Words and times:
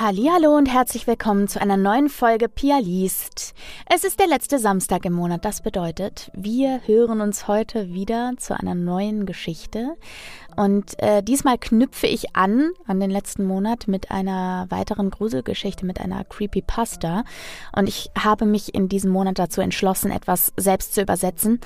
Hallo 0.00 0.56
und 0.56 0.72
herzlich 0.72 1.08
willkommen 1.08 1.48
zu 1.48 1.60
einer 1.60 1.76
neuen 1.76 2.08
Folge 2.08 2.48
Pia 2.48 2.78
liest. 2.78 3.52
Es 3.92 4.04
ist 4.04 4.20
der 4.20 4.28
letzte 4.28 4.60
Samstag 4.60 5.04
im 5.04 5.12
Monat. 5.12 5.44
Das 5.44 5.60
bedeutet, 5.60 6.30
wir 6.34 6.82
hören 6.86 7.20
uns 7.20 7.48
heute 7.48 7.92
wieder 7.92 8.34
zu 8.36 8.56
einer 8.56 8.76
neuen 8.76 9.26
Geschichte. 9.26 9.96
Und 10.54 10.96
äh, 11.02 11.20
diesmal 11.24 11.58
knüpfe 11.58 12.06
ich 12.06 12.36
an 12.36 12.70
an 12.86 13.00
den 13.00 13.10
letzten 13.10 13.44
Monat 13.44 13.88
mit 13.88 14.12
einer 14.12 14.66
weiteren 14.68 15.10
Gruselgeschichte, 15.10 15.84
mit 15.84 16.00
einer 16.00 16.22
Creepypasta. 16.22 17.24
Und 17.74 17.88
ich 17.88 18.08
habe 18.16 18.46
mich 18.46 18.76
in 18.76 18.88
diesem 18.88 19.10
Monat 19.10 19.40
dazu 19.40 19.60
entschlossen, 19.60 20.12
etwas 20.12 20.52
selbst 20.56 20.94
zu 20.94 21.02
übersetzen 21.02 21.58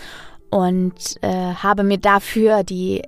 und 0.48 1.18
äh, 1.20 1.52
habe 1.54 1.82
mir 1.82 1.98
dafür 1.98 2.64
die 2.64 3.02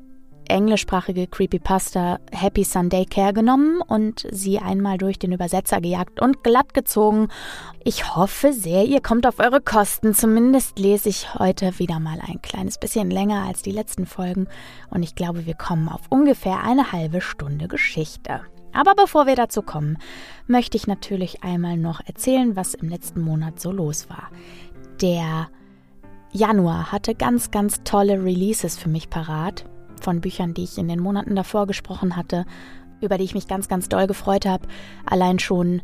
englischsprachige 0.49 1.27
Creepypasta 1.27 2.19
Happy 2.33 2.65
Sunday 2.65 3.05
Care 3.05 3.33
genommen 3.33 3.81
und 3.81 4.27
sie 4.31 4.59
einmal 4.59 4.99
durch 4.99 5.19
den 5.19 5.33
Übersetzer 5.33 5.81
gejagt 5.81 6.21
und 6.21 6.43
glatt 6.43 6.75
gezogen. 6.75 7.29
Ich 7.85 8.15
hoffe 8.16 8.52
sehr, 8.52 8.85
ihr 8.85 9.01
kommt 9.01 9.27
auf 9.27 9.38
eure 9.38 9.61
Kosten. 9.61 10.15
Zumindest 10.15 10.79
lese 10.79 11.09
ich 11.09 11.35
heute 11.35 11.79
wieder 11.79 12.01
mal 12.01 12.19
ein 12.27 12.41
kleines 12.43 12.79
bisschen 12.79 13.11
länger 13.11 13.45
als 13.47 13.62
die 13.62 13.73
letzten 13.73 14.07
Folgen 14.07 14.47
und 14.91 15.02
ich 15.02 15.15
glaube, 15.15 15.47
wir 15.47 15.55
kommen 15.55 15.88
auf 15.88 16.02
ungefähr 16.11 16.63
eine 16.63 16.93
halbe 16.93 17.21
Stunde 17.21 17.69
Geschichte. 17.69 18.41
Aber 18.73 18.95
bevor 18.95 19.27
wir 19.27 19.37
dazu 19.37 19.63
kommen, 19.63 19.99
möchte 20.47 20.77
ich 20.77 20.87
natürlich 20.87 21.45
einmal 21.45 21.77
noch 21.77 22.01
erzählen, 22.07 22.57
was 22.57 22.74
im 22.74 22.88
letzten 22.88 23.21
Monat 23.21 23.61
so 23.61 23.71
los 23.71 24.11
war. 24.11 24.30
Der 25.01 25.49
Januar 26.33 26.91
hatte 26.91 27.15
ganz, 27.15 27.52
ganz 27.52 27.85
tolle 27.85 28.24
Releases 28.24 28.77
für 28.77 28.88
mich 28.88 29.09
parat 29.09 29.65
von 30.05 30.21
Büchern, 30.21 30.55
die 30.55 30.65
ich 30.65 30.79
in 30.79 30.89
den 30.89 31.01
Monaten 31.01 31.35
davor 31.35 31.67
gesprochen 31.67 32.15
hatte, 32.17 32.45
über 33.01 33.19
die 33.19 33.25
ich 33.25 33.35
mich 33.35 33.49
ganz, 33.49 33.69
ganz 33.69 33.89
doll 33.89 34.07
gefreut 34.07 34.47
habe. 34.47 34.69
Allein 35.07 35.39
schon 35.39 35.83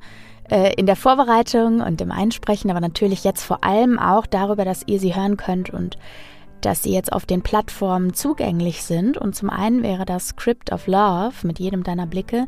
äh, 0.51 0.75
in 0.75 0.87
der 0.87 0.97
Vorbereitung 0.97 1.81
und 1.81 2.01
im 2.01 2.13
Einsprechen, 2.13 2.71
aber 2.71 2.81
natürlich 2.81 3.25
jetzt 3.25 3.43
vor 3.43 3.65
allem 3.65 3.99
auch 3.99 4.27
darüber, 4.27 4.65
dass 4.65 4.87
ihr 4.87 5.01
sie 5.01 5.17
hören 5.17 5.37
könnt 5.37 5.71
und 5.71 5.99
dass 6.61 6.83
sie 6.83 6.93
jetzt 6.93 7.13
auf 7.13 7.27
den 7.27 7.43
Plattformen 7.43 8.15
zugänglich 8.15 8.83
sind. 8.83 9.19
Und 9.19 9.35
zum 9.35 9.51
einen 9.51 9.83
wäre 9.83 10.05
das 10.05 10.29
Script 10.29 10.73
of 10.73 10.87
Love 10.87 11.35
mit 11.43 11.59
jedem 11.59 11.83
deiner 11.83 12.07
Blicke. 12.07 12.47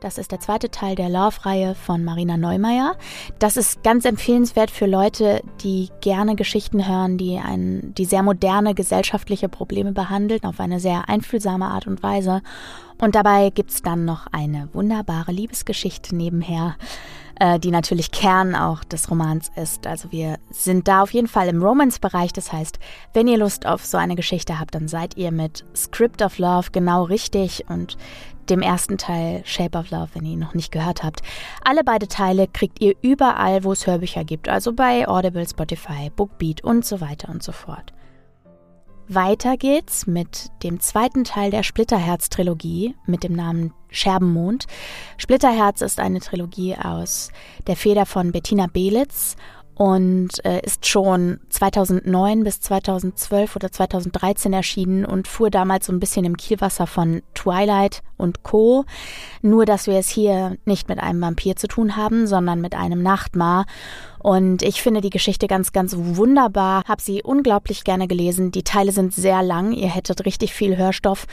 Das 0.00 0.16
ist 0.16 0.32
der 0.32 0.40
zweite 0.40 0.70
Teil 0.70 0.94
der 0.94 1.10
Love-Reihe 1.10 1.74
von 1.74 2.04
Marina 2.04 2.38
Neumeier. 2.38 2.96
Das 3.38 3.58
ist 3.58 3.82
ganz 3.82 4.06
empfehlenswert 4.06 4.70
für 4.70 4.86
Leute, 4.86 5.42
die 5.62 5.90
gerne 6.00 6.36
Geschichten 6.36 6.88
hören, 6.88 7.18
die, 7.18 7.38
ein, 7.38 7.92
die 7.96 8.06
sehr 8.06 8.22
moderne 8.22 8.74
gesellschaftliche 8.74 9.50
Probleme 9.50 9.92
behandeln, 9.92 10.44
auf 10.44 10.58
eine 10.58 10.80
sehr 10.80 11.08
einfühlsame 11.08 11.66
Art 11.66 11.86
und 11.86 12.02
Weise. 12.02 12.40
Und 12.98 13.14
dabei 13.14 13.50
gibt 13.50 13.70
es 13.70 13.82
dann 13.82 14.04
noch 14.04 14.26
eine 14.32 14.68
wunderbare 14.72 15.32
Liebesgeschichte 15.32 16.16
nebenher 16.16 16.76
äh, 17.40 17.58
die 17.58 17.70
natürlich 17.70 18.12
Kern 18.12 18.54
auch 18.54 18.84
des 18.84 19.10
Romans 19.10 19.50
ist. 19.56 19.86
Also 19.86 20.12
wir 20.12 20.38
sind 20.50 20.86
da 20.86 21.02
auf 21.02 21.12
jeden 21.12 21.26
Fall 21.26 21.48
im 21.48 21.62
Romance-Bereich. 21.62 22.32
Das 22.32 22.52
heißt, 22.52 22.78
wenn 23.14 23.26
ihr 23.26 23.38
Lust 23.38 23.66
auf 23.66 23.84
so 23.84 23.98
eine 23.98 24.14
Geschichte 24.14 24.60
habt, 24.60 24.74
dann 24.74 24.86
seid 24.86 25.16
ihr 25.16 25.32
mit 25.32 25.64
Script 25.74 26.22
of 26.22 26.38
Love 26.38 26.68
genau 26.70 27.04
richtig 27.04 27.64
und 27.68 27.96
dem 28.50 28.60
ersten 28.60 28.98
Teil 28.98 29.42
Shape 29.44 29.78
of 29.78 29.90
Love, 29.90 30.08
wenn 30.14 30.24
ihr 30.24 30.32
ihn 30.32 30.38
noch 30.38 30.54
nicht 30.54 30.70
gehört 30.70 31.02
habt. 31.02 31.22
Alle 31.64 31.82
beide 31.82 32.08
Teile 32.08 32.46
kriegt 32.46 32.80
ihr 32.82 32.94
überall, 33.00 33.64
wo 33.64 33.72
es 33.72 33.86
Hörbücher 33.86 34.24
gibt, 34.24 34.48
also 34.48 34.72
bei 34.72 35.08
Audible, 35.08 35.48
Spotify, 35.48 36.10
Bookbeat 36.14 36.62
und 36.62 36.84
so 36.84 37.00
weiter 37.00 37.28
und 37.30 37.42
so 37.42 37.52
fort. 37.52 37.92
Weiter 39.08 39.56
geht's 39.56 40.06
mit 40.06 40.50
dem 40.62 40.78
zweiten 40.78 41.24
Teil 41.24 41.50
der 41.50 41.62
Splitterherz-Trilogie 41.62 42.94
mit 43.06 43.24
dem 43.24 43.32
Namen 43.32 43.72
Scherbenmond. 43.90 44.66
Splitterherz 45.16 45.80
ist 45.80 46.00
eine 46.00 46.20
Trilogie 46.20 46.76
aus 46.76 47.30
der 47.66 47.76
Feder 47.76 48.06
von 48.06 48.32
Bettina 48.32 48.66
Belitz 48.66 49.36
und 49.80 50.44
äh, 50.44 50.60
ist 50.60 50.86
schon 50.86 51.40
2009 51.48 52.44
bis 52.44 52.60
2012 52.60 53.56
oder 53.56 53.72
2013 53.72 54.52
erschienen 54.52 55.06
und 55.06 55.26
fuhr 55.26 55.48
damals 55.48 55.86
so 55.86 55.92
ein 55.94 56.00
bisschen 56.00 56.26
im 56.26 56.36
Kielwasser 56.36 56.86
von 56.86 57.22
Twilight 57.34 58.02
und 58.18 58.42
Co. 58.42 58.84
Nur, 59.40 59.64
dass 59.64 59.86
wir 59.86 59.98
es 59.98 60.10
hier 60.10 60.58
nicht 60.66 60.90
mit 60.90 60.98
einem 60.98 61.22
Vampir 61.22 61.56
zu 61.56 61.66
tun 61.66 61.96
haben, 61.96 62.26
sondern 62.26 62.60
mit 62.60 62.74
einem 62.74 63.02
Nachtmar. 63.02 63.64
Und 64.20 64.62
ich 64.62 64.82
finde 64.82 65.00
die 65.00 65.10
Geschichte 65.10 65.46
ganz, 65.46 65.72
ganz 65.72 65.94
wunderbar. 65.96 66.84
Hab 66.86 67.00
sie 67.00 67.22
unglaublich 67.22 67.84
gerne 67.84 68.06
gelesen. 68.06 68.52
Die 68.52 68.62
Teile 68.62 68.92
sind 68.92 69.14
sehr 69.14 69.42
lang. 69.42 69.72
Ihr 69.72 69.88
hättet 69.88 70.26
richtig 70.26 70.52
viel 70.52 70.76
Hörstoff. 70.76 71.26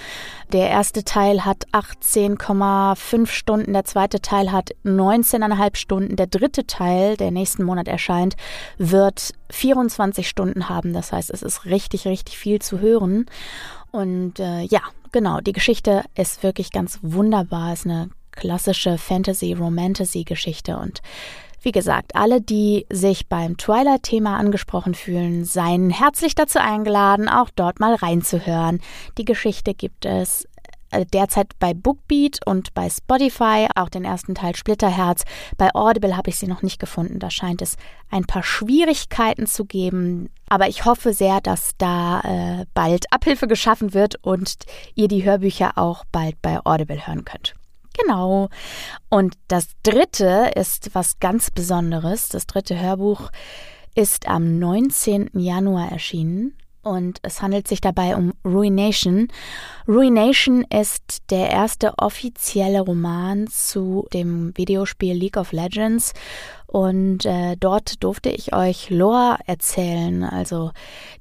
Der 0.54 0.70
erste 0.70 1.04
Teil 1.04 1.44
hat 1.44 1.68
18,5 1.74 3.28
Stunden. 3.28 3.74
Der 3.74 3.84
zweite 3.84 4.22
Teil 4.22 4.52
hat 4.52 4.72
19,5 4.86 5.76
Stunden. 5.76 6.16
Der 6.16 6.28
dritte 6.28 6.66
Teil, 6.66 7.18
der 7.18 7.32
nächsten 7.32 7.64
Monat 7.64 7.90
erscheint, 7.90 8.38
wird 8.78 9.34
24 9.50 10.28
Stunden 10.28 10.70
haben. 10.70 10.94
Das 10.94 11.12
heißt, 11.12 11.30
es 11.30 11.42
ist 11.42 11.66
richtig, 11.66 12.08
richtig 12.08 12.38
viel 12.38 12.60
zu 12.60 12.80
hören. 12.80 13.26
Und 13.92 14.40
äh, 14.40 14.62
ja, 14.62 14.82
genau, 15.12 15.42
die 15.42 15.54
Geschichte 15.54 16.04
ist 16.16 16.42
wirklich 16.42 16.72
ganz 16.72 17.00
wunderbar. 17.02 17.74
Es 17.74 17.80
ist 17.80 17.88
eine 17.88 18.10
klassische 18.32 18.98
Fantasy-Romantasy-Geschichte 18.98 20.78
und 20.78 21.02
wie 21.62 21.72
gesagt, 21.72 22.16
alle, 22.16 22.42
die 22.42 22.86
sich 22.92 23.28
beim 23.28 23.58
Twilight-Thema 23.58 24.38
angesprochen 24.38 24.94
fühlen, 24.94 25.44
seien 25.44 25.90
herzlich 25.90 26.36
dazu 26.36 26.60
eingeladen, 26.60 27.30
auch 27.30 27.50
dort 27.56 27.80
mal 27.80 27.96
reinzuhören. 27.96 28.80
Die 29.18 29.26
Geschichte 29.26 29.74
gibt 29.74 30.06
es 30.06 30.48
äh, 30.92 31.06
derzeit 31.06 31.58
bei 31.60 31.74
Bookbeat 31.74 32.40
und 32.46 32.74
bei 32.74 32.90
Spotify, 32.90 33.68
auch 33.76 33.90
den 33.90 34.06
ersten 34.06 34.36
Teil 34.36 34.56
Splitterherz. 34.56 35.24
Bei 35.58 35.74
Audible 35.74 36.16
habe 36.16 36.30
ich 36.30 36.38
sie 36.38 36.48
noch 36.48 36.62
nicht 36.62 36.80
gefunden. 36.80 37.20
Da 37.20 37.30
scheint 37.30 37.62
es 37.62 37.76
ein 38.10 38.26
paar 38.26 38.44
Schwierigkeiten 38.44 39.48
zu 39.48 39.66
geben. 39.66 40.30
Aber 40.50 40.70
ich 40.70 40.86
hoffe 40.86 41.14
sehr, 41.14 41.42
dass 41.42 41.72
da 41.78 42.22
äh, 42.22 42.66
bald 42.74 43.12
Abhilfe 43.12 43.48
geschaffen 43.48 43.94
wird 43.94 44.16
und 44.24 44.56
ihr 44.96 45.10
die 45.10 45.26
Hörbücher 45.26 45.78
auch 45.78 46.06
bald 46.12 46.42
bei 46.42 46.60
Audible 46.64 47.06
hören 47.06 47.26
könnt. 47.26 47.57
Genau. 48.02 48.50
Und 49.10 49.36
das 49.48 49.70
dritte 49.84 50.52
ist 50.56 50.94
was 50.94 51.20
ganz 51.20 51.52
Besonderes. 51.52 52.30
Das 52.30 52.48
dritte 52.48 52.80
Hörbuch 52.80 53.32
ist 53.96 54.28
am 54.28 54.60
19. 54.60 55.32
Januar 55.34 55.92
erschienen 55.92 56.54
und 56.88 57.20
es 57.22 57.42
handelt 57.42 57.68
sich 57.68 57.82
dabei 57.82 58.16
um 58.16 58.34
Ruination. 58.46 59.28
Ruination 59.88 60.64
ist 60.64 61.30
der 61.32 61.50
erste 61.50 61.98
offizielle 61.98 62.82
Roman 62.82 63.48
zu 63.48 64.08
dem 64.14 64.56
Videospiel 64.56 65.14
League 65.14 65.38
of 65.38 65.52
Legends 65.52 66.14
und 66.66 67.26
äh, 67.26 67.58
dort 67.58 68.04
durfte 68.04 68.30
ich 68.30 68.54
euch 68.54 68.90
Lore 68.90 69.38
erzählen, 69.48 70.24
also 70.24 70.72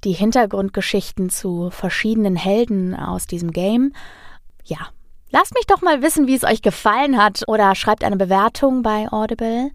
die 0.05 0.13
Hintergrundgeschichten 0.13 1.31
zu 1.31 1.71
verschiedenen 1.71 2.37
Helden 2.37 2.95
aus 2.95 3.27
diesem 3.27 3.51
Game. 3.51 3.93
Ja, 4.65 4.89
lasst 5.31 5.55
mich 5.55 5.67
doch 5.67 5.83
mal 5.83 6.03
wissen, 6.03 6.27
wie 6.27 6.35
es 6.35 6.45
euch 6.45 6.63
gefallen 6.63 7.17
hat 7.17 7.43
oder 7.47 7.75
schreibt 7.75 8.05
eine 8.05 8.17
Bewertung 8.17 8.83
bei 8.83 9.11
Audible. 9.11 9.71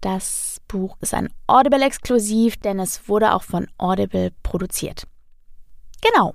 Das 0.00 0.60
Buch 0.68 0.96
ist 1.00 1.14
ein 1.14 1.32
Audible-Exklusiv, 1.46 2.56
denn 2.58 2.78
es 2.78 3.08
wurde 3.08 3.32
auch 3.34 3.42
von 3.42 3.66
Audible 3.78 4.32
produziert. 4.42 5.04
Genau. 6.02 6.34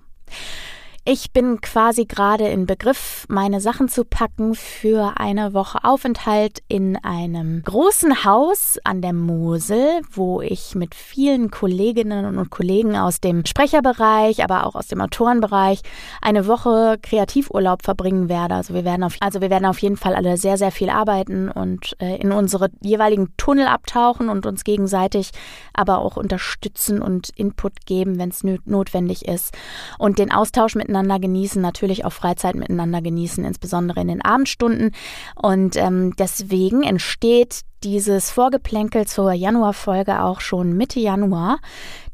Ich 1.04 1.32
bin 1.32 1.62
quasi 1.62 2.06
gerade 2.06 2.48
in 2.50 2.68
Begriff, 2.68 3.26
meine 3.28 3.60
Sachen 3.60 3.90
zu 3.90 4.06
packen 4.06 4.54
für 4.54 5.14
eine 5.18 5.56
Woche 5.56 5.84
Aufenthalt 5.84 6.60
in 6.68 6.96
einem 6.96 7.64
großen 7.64 8.24
Haus 8.24 8.78
an 8.84 9.02
der 9.02 9.14
Mosel, 9.14 10.02
wo 10.12 10.42
ich 10.42 10.76
mit 10.76 10.94
vielen 10.94 11.50
Kolleginnen 11.50 12.38
und 12.38 12.52
Kollegen 12.52 12.96
aus 12.96 13.20
dem 13.20 13.48
Sprecherbereich, 13.48 14.44
aber 14.44 14.68
auch 14.68 14.76
aus 14.76 14.90
dem 14.90 15.02
Autorenbereich 15.02 15.82
eine 16.22 16.46
Woche 16.46 17.00
Kreativurlaub 17.02 17.82
verbringen 17.82 18.30
werde. 18.30 18.54
Also 18.54 18.76
wir 18.76 18.86
werden 18.86 19.04
auf, 19.04 19.16
also 19.22 19.42
wir 19.42 19.50
werden 19.50 19.66
auf 19.66 19.80
jeden 19.80 19.98
Fall 19.98 20.14
alle 20.14 20.38
sehr, 20.38 20.60
sehr 20.60 20.72
viel 20.72 20.92
arbeiten 20.92 21.50
und 21.50 21.96
äh, 22.00 22.18
in 22.18 22.32
unsere 22.32 22.70
jeweiligen 22.80 23.34
Tunnel 23.38 23.66
abtauchen 23.66 24.30
und 24.30 24.46
uns 24.46 24.64
gegenseitig 24.64 25.32
aber 25.74 25.98
auch 25.98 26.16
unterstützen 26.16 27.02
und 27.02 27.30
Input 27.36 27.88
geben, 27.88 28.20
wenn 28.20 28.30
es 28.30 28.44
notwendig 28.44 29.28
ist 29.28 29.58
und 29.98 30.20
den 30.20 30.32
Austausch 30.32 30.76
mit 30.76 30.91
miteinander 30.92 31.20
genießen, 31.20 31.62
natürlich 31.62 32.06
auch 32.06 32.12
Freizeit 32.12 32.56
miteinander 32.56 33.02
genießen, 33.02 33.46
insbesondere 33.46 34.02
in 34.02 34.10
den 34.10 34.22
Abendstunden. 34.22 34.92
Und 35.36 35.78
ähm, 35.78 36.14
deswegen 36.18 36.84
entsteht 36.84 37.62
dieses 37.84 38.30
Vorgeplänkel 38.30 39.08
zur 39.08 39.32
Januarfolge 39.32 40.22
auch 40.22 40.42
schon 40.42 40.76
Mitte 40.76 41.00
Januar. 41.00 41.60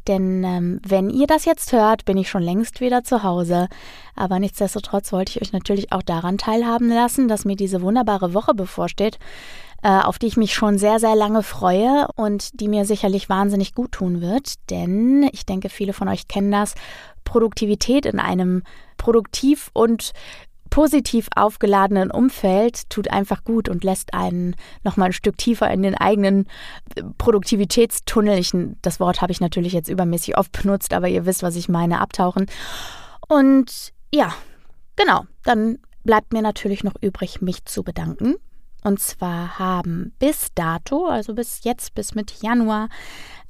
Denn 0.08 0.44
ähm, 0.46 0.80
wenn 0.88 1.10
ihr 1.10 1.28
das 1.28 1.44
jetzt 1.44 1.74
hört, 1.74 2.06
bin 2.06 2.16
ich 2.16 2.30
schon 2.30 2.44
längst 2.44 2.80
wieder 2.80 3.04
zu 3.04 3.24
Hause. 3.24 3.68
Aber 4.16 4.40
nichtsdestotrotz 4.40 5.12
wollte 5.12 5.32
ich 5.32 5.42
euch 5.42 5.52
natürlich 5.52 5.92
auch 5.92 6.04
daran 6.04 6.38
teilhaben 6.38 6.88
lassen, 6.88 7.28
dass 7.28 7.44
mir 7.44 7.58
diese 7.58 7.82
wunderbare 7.82 8.34
Woche 8.34 8.54
bevorsteht, 8.54 9.20
äh, 9.84 9.90
auf 9.90 10.18
die 10.18 10.28
ich 10.28 10.38
mich 10.38 10.54
schon 10.54 10.78
sehr, 10.78 11.00
sehr 11.00 11.16
lange 11.16 11.44
freue 11.44 12.08
und 12.16 12.62
die 12.62 12.70
mir 12.70 12.86
sicherlich 12.86 13.28
wahnsinnig 13.28 13.76
gut 13.76 13.92
tun 13.92 14.22
wird. 14.22 14.54
Denn 14.70 15.30
ich 15.34 15.46
denke, 15.46 15.68
viele 15.68 15.92
von 15.92 16.08
euch 16.08 16.30
kennen 16.30 16.52
das. 16.52 16.76
Produktivität 17.28 18.06
in 18.06 18.20
einem 18.20 18.64
produktiv 18.98 19.70
und 19.74 20.14
positiv 20.70 21.28
aufgeladenen 21.36 22.10
Umfeld 22.10 22.90
tut 22.90 23.10
einfach 23.12 23.44
gut 23.44 23.68
und 23.68 23.84
lässt 23.84 24.14
einen 24.14 24.56
nochmal 24.84 25.10
ein 25.10 25.14
Stück 25.14 25.38
tiefer 25.38 25.70
in 25.70 25.84
den 25.84 25.96
eigenen 25.96 26.48
äh, 26.96 27.04
Produktivitätstunnel. 27.18 28.40
Ich, 28.40 28.52
das 28.82 29.00
Wort 29.02 29.22
habe 29.22 29.32
ich 29.34 29.42
natürlich 29.42 29.74
jetzt 29.74 29.90
übermäßig 29.90 30.38
oft 30.38 30.52
benutzt, 30.52 30.94
aber 30.94 31.10
ihr 31.10 31.26
wisst, 31.26 31.44
was 31.44 31.58
ich 31.58 31.68
meine, 31.68 32.00
abtauchen. 32.00 32.46
Und 33.28 33.94
ja, 34.14 34.34
genau, 34.96 35.26
dann 35.44 35.80
bleibt 36.04 36.32
mir 36.32 36.42
natürlich 36.42 36.84
noch 36.84 36.96
übrig, 37.02 37.42
mich 37.42 37.66
zu 37.66 37.84
bedanken. 37.84 38.36
Und 38.84 39.02
zwar 39.02 39.60
haben 39.60 40.14
bis 40.20 40.48
dato, 40.56 41.08
also 41.08 41.34
bis 41.34 41.64
jetzt, 41.64 41.94
bis 41.94 42.16
Mitte 42.16 42.36
Januar, 42.42 42.88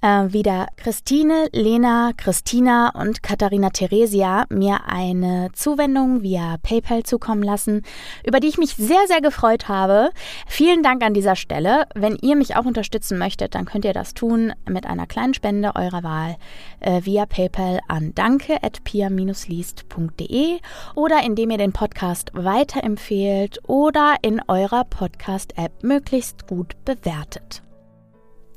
äh, 0.01 0.31
wieder 0.31 0.67
Christine, 0.77 1.49
Lena, 1.51 2.11
Christina 2.15 2.89
und 2.89 3.23
Katharina 3.23 3.69
Theresia 3.69 4.45
mir 4.49 4.81
eine 4.87 5.49
Zuwendung 5.53 6.23
via 6.23 6.57
PayPal 6.61 7.03
zukommen 7.03 7.43
lassen, 7.43 7.83
über 8.25 8.39
die 8.39 8.47
ich 8.47 8.57
mich 8.57 8.75
sehr, 8.75 9.05
sehr 9.07 9.19
gefreut 9.21 9.67
habe. 9.67 10.11
Vielen 10.47 10.81
Dank 10.83 11.03
an 11.03 11.13
dieser 11.13 11.35
Stelle. 11.35 11.85
Wenn 11.95 12.17
ihr 12.21 12.35
mich 12.35 12.55
auch 12.55 12.65
unterstützen 12.65 13.17
möchtet, 13.17 13.55
dann 13.55 13.65
könnt 13.65 13.85
ihr 13.85 13.93
das 13.93 14.13
tun 14.13 14.53
mit 14.67 14.85
einer 14.85 15.07
kleinen 15.07 15.33
Spende 15.33 15.75
eurer 15.75 16.03
Wahl 16.03 16.35
äh, 16.79 17.01
via 17.03 17.25
PayPal 17.25 17.79
an 17.87 18.13
danke.pia-liest.de 18.15 20.59
oder 20.95 21.23
indem 21.23 21.51
ihr 21.51 21.57
den 21.57 21.73
Podcast 21.73 22.31
weiterempfehlt 22.33 23.59
oder 23.67 24.15
in 24.21 24.41
eurer 24.47 24.85
Podcast-App 24.85 25.83
möglichst 25.83 26.47
gut 26.47 26.75
bewertet. 26.85 27.66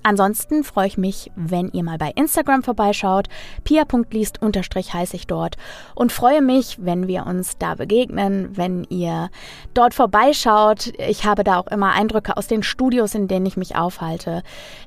Ansonsten 0.03 0.65
freue 0.65 0.87
ich 0.87 0.97
mich, 0.97 1.31
wenn 1.37 1.71
ihr 1.73 1.85
mal 1.85 1.99
bei 1.99 2.11
Instagram 2.15 2.63
vorbeischaut. 2.63 3.29
pia.liest 3.65 4.41
unterstrich 4.41 4.95
heiße 4.95 5.15
ich 5.15 5.27
dort 5.27 5.57
und 5.95 6.11
freue 6.11 6.41
mich, 6.41 6.79
wenn 6.81 7.07
wir 7.07 7.27
uns 7.27 7.59
da 7.59 7.75
begegnen, 7.75 8.57
wenn 8.57 8.85
ihr 8.85 9.31
dort 9.75 9.93
vorbeischaut. 9.93 10.93
Ich 10.99 11.27
habe 11.27 11.45
da 11.45 11.59
auch 11.59 11.67
immer 11.67 11.93
Eindrücke 11.93 12.37
aus 12.37 12.47
den 12.47 12.63
Studios, 12.63 13.15
in 13.15 13.29
denen 13.29 13.45
ich 13.45 13.59
mich 13.59 13.77
aufhalte. 13.77 14.43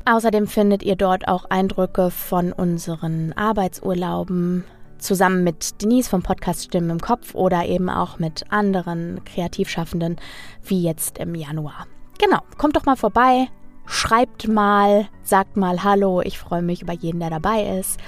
Außerdem 0.06 0.48
findet 0.48 0.82
ihr 0.82 0.96
dort 0.96 1.28
auch 1.28 1.46
Eindrücke 1.46 2.10
von 2.10 2.52
unseren 2.52 3.34
Arbeitsurlauben 3.34 4.64
zusammen 4.98 5.44
mit 5.44 5.82
Denise 5.82 6.10
vom 6.10 6.24
Podcast 6.24 6.64
Stimmen 6.64 6.90
im 6.90 7.00
Kopf 7.00 7.36
oder 7.36 7.66
eben 7.66 7.90
auch 7.90 8.20
mit 8.20 8.46
anderen 8.52 9.24
Kreativschaffenden 9.26 10.16
wie 10.64 10.82
jetzt 10.82 11.20
im 11.20 11.36
Januar. 11.36 11.86
Genau, 12.20 12.40
kommt 12.58 12.76
doch 12.76 12.86
mal 12.86 12.96
vorbei, 12.96 13.48
Schreibt 13.86 14.48
mal, 14.48 15.08
sagt 15.24 15.58
mal 15.58 15.84
Hallo. 15.84 16.22
Ich 16.22 16.40
freue 16.40 16.62
mich 16.62 16.82
über 16.82 16.94
jeden, 16.94 17.20
der 17.20 17.30
dabei 17.30 17.80
ist. 17.80 18.00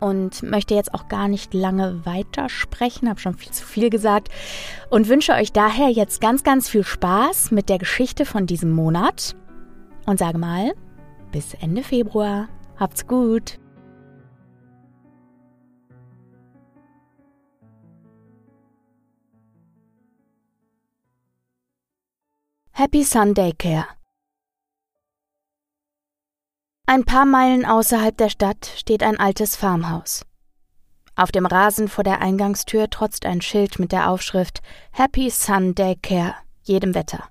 Und 0.00 0.42
möchte 0.42 0.74
jetzt 0.74 0.94
auch 0.94 1.06
gar 1.08 1.28
nicht 1.28 1.54
lange 1.54 2.04
weitersprechen, 2.04 3.08
habe 3.08 3.20
schon 3.20 3.34
viel 3.34 3.52
zu 3.52 3.64
viel 3.64 3.88
gesagt. 3.88 4.28
Und 4.90 5.08
wünsche 5.08 5.32
euch 5.32 5.52
daher 5.52 5.90
jetzt 5.90 6.20
ganz, 6.20 6.42
ganz 6.42 6.68
viel 6.68 6.84
Spaß 6.84 7.52
mit 7.52 7.68
der 7.68 7.78
Geschichte 7.78 8.24
von 8.24 8.46
diesem 8.46 8.70
Monat. 8.70 9.36
Und 10.04 10.18
sage 10.18 10.38
mal, 10.38 10.74
bis 11.30 11.54
Ende 11.54 11.82
Februar. 11.82 12.48
Habt's 12.78 13.06
gut. 13.06 13.58
Happy 22.72 23.04
Sunday 23.04 23.52
Care 23.52 23.86
ein 26.86 27.04
paar 27.04 27.24
Meilen 27.24 27.64
außerhalb 27.64 28.16
der 28.16 28.28
Stadt 28.28 28.70
steht 28.76 29.02
ein 29.02 29.18
altes 29.18 29.56
Farmhaus. 29.56 30.26
Auf 31.14 31.32
dem 31.32 31.46
Rasen 31.46 31.88
vor 31.88 32.04
der 32.04 32.20
Eingangstür 32.20 32.90
trotzt 32.90 33.24
ein 33.24 33.40
Schild 33.40 33.78
mit 33.78 33.92
der 33.92 34.10
Aufschrift 34.10 34.60
Happy 34.90 35.30
Sun 35.30 35.74
Daycare, 35.74 36.34
jedem 36.62 36.94
Wetter. 36.94 37.24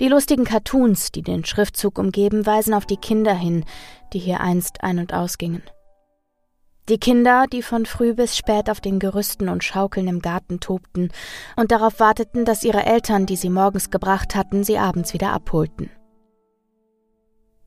Die 0.00 0.08
lustigen 0.08 0.44
Cartoons, 0.44 1.12
die 1.12 1.22
den 1.22 1.44
Schriftzug 1.44 1.98
umgeben, 1.98 2.44
weisen 2.46 2.74
auf 2.74 2.86
die 2.86 2.96
Kinder 2.96 3.34
hin, 3.34 3.64
die 4.12 4.18
hier 4.18 4.40
einst 4.40 4.82
ein- 4.82 4.98
und 4.98 5.14
ausgingen. 5.14 5.62
Die 6.88 6.98
Kinder, 6.98 7.46
die 7.52 7.62
von 7.62 7.86
früh 7.86 8.12
bis 8.12 8.36
spät 8.36 8.68
auf 8.68 8.80
den 8.80 8.98
Gerüsten 8.98 9.48
und 9.48 9.64
Schaukeln 9.64 10.08
im 10.08 10.20
Garten 10.20 10.60
tobten 10.60 11.12
und 11.56 11.70
darauf 11.70 12.00
warteten, 12.00 12.44
dass 12.44 12.64
ihre 12.64 12.84
Eltern, 12.84 13.26
die 13.26 13.36
sie 13.36 13.50
morgens 13.50 13.90
gebracht 13.90 14.34
hatten, 14.34 14.64
sie 14.64 14.78
abends 14.78 15.14
wieder 15.14 15.32
abholten. 15.32 15.90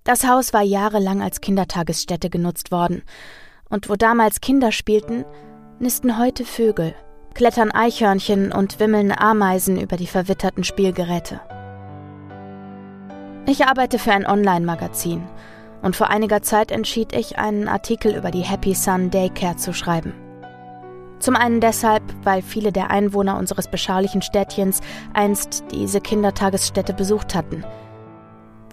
Das 0.06 0.28
Haus 0.28 0.54
war 0.54 0.62
jahrelang 0.62 1.24
als 1.24 1.42
Kindertagesstätte 1.42 2.30
genutzt 2.30 2.72
worden, 2.72 3.02
und 3.70 3.90
wo 3.90 3.96
damals 3.96 4.40
Kinder 4.40 4.72
spielten, 4.72 5.26
nisten 5.80 6.20
heute 6.20 6.46
Vögel, 6.46 6.94
klettern 7.34 7.72
Eichhörnchen 7.72 8.52
und 8.52 8.80
wimmeln 8.80 9.12
Ameisen 9.12 9.82
über 9.82 9.98
die 9.98 10.06
verwitterten 10.06 10.64
Spielgeräte. 10.64 11.42
Ich 13.48 13.66
arbeite 13.66 13.98
für 13.98 14.12
ein 14.12 14.28
Online-Magazin 14.28 15.24
und 15.82 15.96
vor 15.96 16.12
einiger 16.12 16.44
Zeit 16.44 16.72
entschied 16.72 17.12
ich, 17.12 17.40
einen 17.40 17.68
Artikel 17.68 18.16
über 18.16 18.30
die 18.30 18.44
Happy 18.44 18.76
Sun 18.76 19.10
Daycare 19.10 19.56
zu 19.56 19.74
schreiben. 19.74 20.14
Zum 21.18 21.36
einen 21.36 21.62
deshalb, 21.62 22.04
weil 22.24 22.44
viele 22.44 22.72
der 22.72 22.92
Einwohner 22.92 23.40
unseres 23.40 23.68
beschaulichen 23.72 24.22
Städtchens 24.22 24.82
einst 25.16 25.64
diese 25.72 26.00
Kindertagesstätte 26.00 26.94
besucht 26.94 27.34
hatten– 27.34 27.66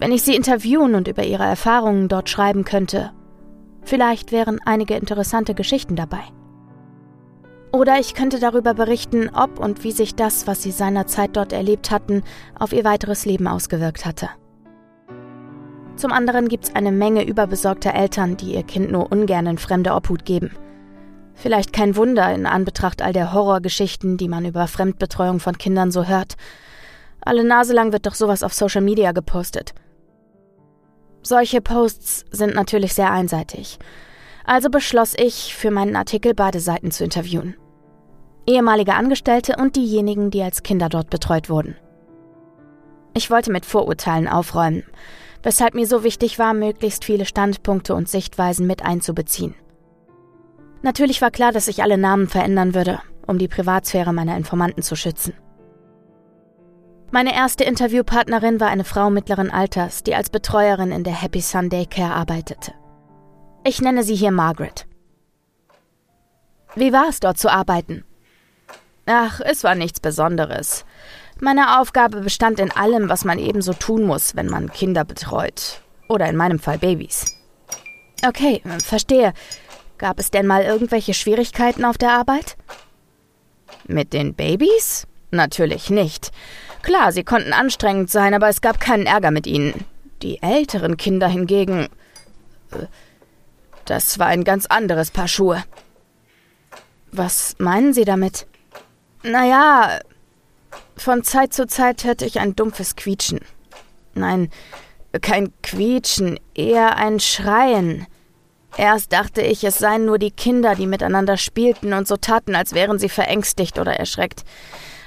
wenn 0.03 0.11
ich 0.11 0.23
sie 0.23 0.35
interviewen 0.35 0.95
und 0.95 1.07
über 1.07 1.23
ihre 1.23 1.45
Erfahrungen 1.45 2.09
dort 2.09 2.29
schreiben 2.29 2.65
könnte, 2.65 3.11
vielleicht 3.83 4.33
wären 4.33 4.59
einige 4.65 4.95
interessante 4.95 5.53
Geschichten 5.53 5.95
dabei. 5.95 6.19
Oder 7.71 7.97
ich 8.01 8.13
könnte 8.13 8.41
darüber 8.41 8.73
berichten, 8.73 9.29
ob 9.33 9.59
und 9.59 9.85
wie 9.85 9.93
sich 9.93 10.13
das, 10.13 10.45
was 10.45 10.61
sie 10.61 10.71
seinerzeit 10.71 11.37
dort 11.37 11.53
erlebt 11.53 11.89
hatten, 11.89 12.21
auf 12.59 12.73
ihr 12.73 12.83
weiteres 12.83 13.23
Leben 13.23 13.47
ausgewirkt 13.47 14.05
hatte. 14.05 14.27
Zum 15.95 16.11
anderen 16.11 16.49
gibt 16.49 16.65
es 16.65 16.75
eine 16.75 16.91
Menge 16.91 17.25
überbesorgter 17.25 17.93
Eltern, 17.93 18.35
die 18.35 18.55
ihr 18.55 18.63
Kind 18.63 18.91
nur 18.91 19.09
ungern 19.09 19.47
in 19.47 19.57
fremde 19.57 19.93
Obhut 19.93 20.25
geben. 20.25 20.51
Vielleicht 21.33 21.71
kein 21.71 21.95
Wunder 21.95 22.29
in 22.35 22.45
Anbetracht 22.45 23.01
all 23.01 23.13
der 23.13 23.31
Horrorgeschichten, 23.31 24.17
die 24.17 24.27
man 24.27 24.43
über 24.43 24.67
Fremdbetreuung 24.67 25.39
von 25.39 25.57
Kindern 25.57 25.91
so 25.91 26.03
hört. 26.07 26.35
Alle 27.21 27.45
Nase 27.45 27.71
lang 27.71 27.93
wird 27.93 28.05
doch 28.05 28.15
sowas 28.15 28.43
auf 28.43 28.53
Social 28.53 28.81
Media 28.81 29.13
gepostet. 29.13 29.73
Solche 31.23 31.61
Posts 31.61 32.25
sind 32.31 32.53
natürlich 32.53 32.93
sehr 32.93 33.11
einseitig. 33.11 33.79
Also 34.45 34.69
beschloss 34.69 35.13
ich, 35.17 35.55
für 35.55 35.71
meinen 35.71 35.95
Artikel 35.95 36.33
beide 36.33 36.59
Seiten 36.59 36.91
zu 36.91 37.05
interviewen. 37.05 37.55
Ehemalige 38.45 38.93
Angestellte 38.93 39.55
und 39.57 39.77
diejenigen, 39.77 40.31
die 40.31 40.43
als 40.43 40.63
Kinder 40.63 40.89
dort 40.89 41.09
betreut 41.09 41.49
wurden. 41.49 41.77
Ich 43.13 43.31
wollte 43.31 43.51
mit 43.51 43.65
Vorurteilen 43.65 44.27
aufräumen, 44.27 44.83
weshalb 45.43 45.75
mir 45.75 45.87
so 45.87 46.03
wichtig 46.03 46.39
war, 46.39 46.53
möglichst 46.53 47.05
viele 47.05 47.25
Standpunkte 47.25 47.95
und 47.95 48.09
Sichtweisen 48.09 48.67
mit 48.67 48.83
einzubeziehen. 48.83 49.55
Natürlich 50.81 51.21
war 51.21 51.31
klar, 51.31 51.53
dass 51.53 51.69
ich 51.69 51.83
alle 51.83 51.97
Namen 51.97 52.27
verändern 52.27 52.73
würde, 52.73 52.99
um 53.27 53.37
die 53.37 53.47
Privatsphäre 53.47 54.11
meiner 54.11 54.35
Informanten 54.35 54.81
zu 54.81 54.97
schützen. 54.97 55.33
Meine 57.13 57.35
erste 57.35 57.63
Interviewpartnerin 57.63 58.59
war 58.59 58.69
eine 58.69 58.83
Frau 58.83 59.11
mittleren 59.11 59.51
Alters, 59.51 60.01
die 60.01 60.15
als 60.15 60.31
Betreuerin 60.31 60.91
in 60.91 61.03
der 61.03 61.13
Happy 61.13 61.41
Sunday 61.41 61.85
Care 61.85 62.11
arbeitete. 62.11 62.73
Ich 63.63 63.81
nenne 63.81 64.01
sie 64.01 64.15
hier 64.15 64.31
Margaret. 64.31 64.87
Wie 66.73 66.91
war 66.91 67.07
es 67.09 67.19
dort 67.19 67.37
zu 67.37 67.51
arbeiten? 67.51 68.03
Ach, 69.05 69.39
es 69.41 69.63
war 69.63 69.75
nichts 69.75 69.99
Besonderes. 69.99 70.85
Meine 71.39 71.79
Aufgabe 71.79 72.21
bestand 72.21 72.59
in 72.59 72.71
allem, 72.71 73.09
was 73.09 73.25
man 73.25 73.37
ebenso 73.37 73.73
tun 73.73 74.05
muss, 74.05 74.35
wenn 74.35 74.47
man 74.47 74.71
Kinder 74.71 75.05
betreut. 75.05 75.83
Oder 76.09 76.27
in 76.27 76.35
meinem 76.35 76.57
Fall 76.57 76.79
Babys. 76.79 77.25
Okay, 78.25 78.63
verstehe. 78.79 79.33
Gab 79.99 80.17
es 80.17 80.31
denn 80.31 80.47
mal 80.47 80.63
irgendwelche 80.63 81.13
Schwierigkeiten 81.13 81.85
auf 81.85 81.99
der 81.99 82.13
Arbeit? 82.13 82.57
Mit 83.85 84.13
den 84.13 84.33
Babys? 84.33 85.05
Natürlich 85.29 85.91
nicht. 85.91 86.31
Klar, 86.83 87.13
sie 87.13 87.23
konnten 87.23 87.53
anstrengend 87.53 88.11
sein, 88.11 88.33
aber 88.33 88.49
es 88.49 88.61
gab 88.61 88.79
keinen 88.79 89.07
Ärger 89.07 89.31
mit 89.31 89.47
ihnen. 89.47 89.85
Die 90.21 90.41
älteren 90.43 90.97
Kinder 90.97 91.27
hingegen. 91.27 91.87
Äh, 92.71 92.85
das 93.85 94.19
war 94.19 94.27
ein 94.27 94.43
ganz 94.43 94.67
anderes 94.67 95.09
Paar 95.09 95.27
Schuhe. 95.27 95.63
Was 97.11 97.55
meinen 97.57 97.93
Sie 97.93 98.05
damit? 98.05 98.47
Naja, 99.23 99.99
von 100.97 101.23
Zeit 101.23 101.53
zu 101.53 101.67
Zeit 101.67 102.03
hörte 102.03 102.25
ich 102.25 102.39
ein 102.39 102.55
dumpfes 102.55 102.95
Quietschen. 102.95 103.39
Nein, 104.13 104.49
kein 105.21 105.53
Quietschen, 105.61 106.39
eher 106.53 106.97
ein 106.97 107.19
Schreien. 107.19 108.07
Erst 108.77 109.13
dachte 109.13 109.41
ich, 109.41 109.63
es 109.63 109.77
seien 109.77 110.05
nur 110.05 110.17
die 110.17 110.31
Kinder, 110.31 110.75
die 110.75 110.87
miteinander 110.87 111.37
spielten 111.37 111.93
und 111.93 112.07
so 112.07 112.17
taten, 112.17 112.55
als 112.55 112.73
wären 112.73 112.99
sie 112.99 113.09
verängstigt 113.09 113.79
oder 113.79 113.93
erschreckt. 113.93 114.43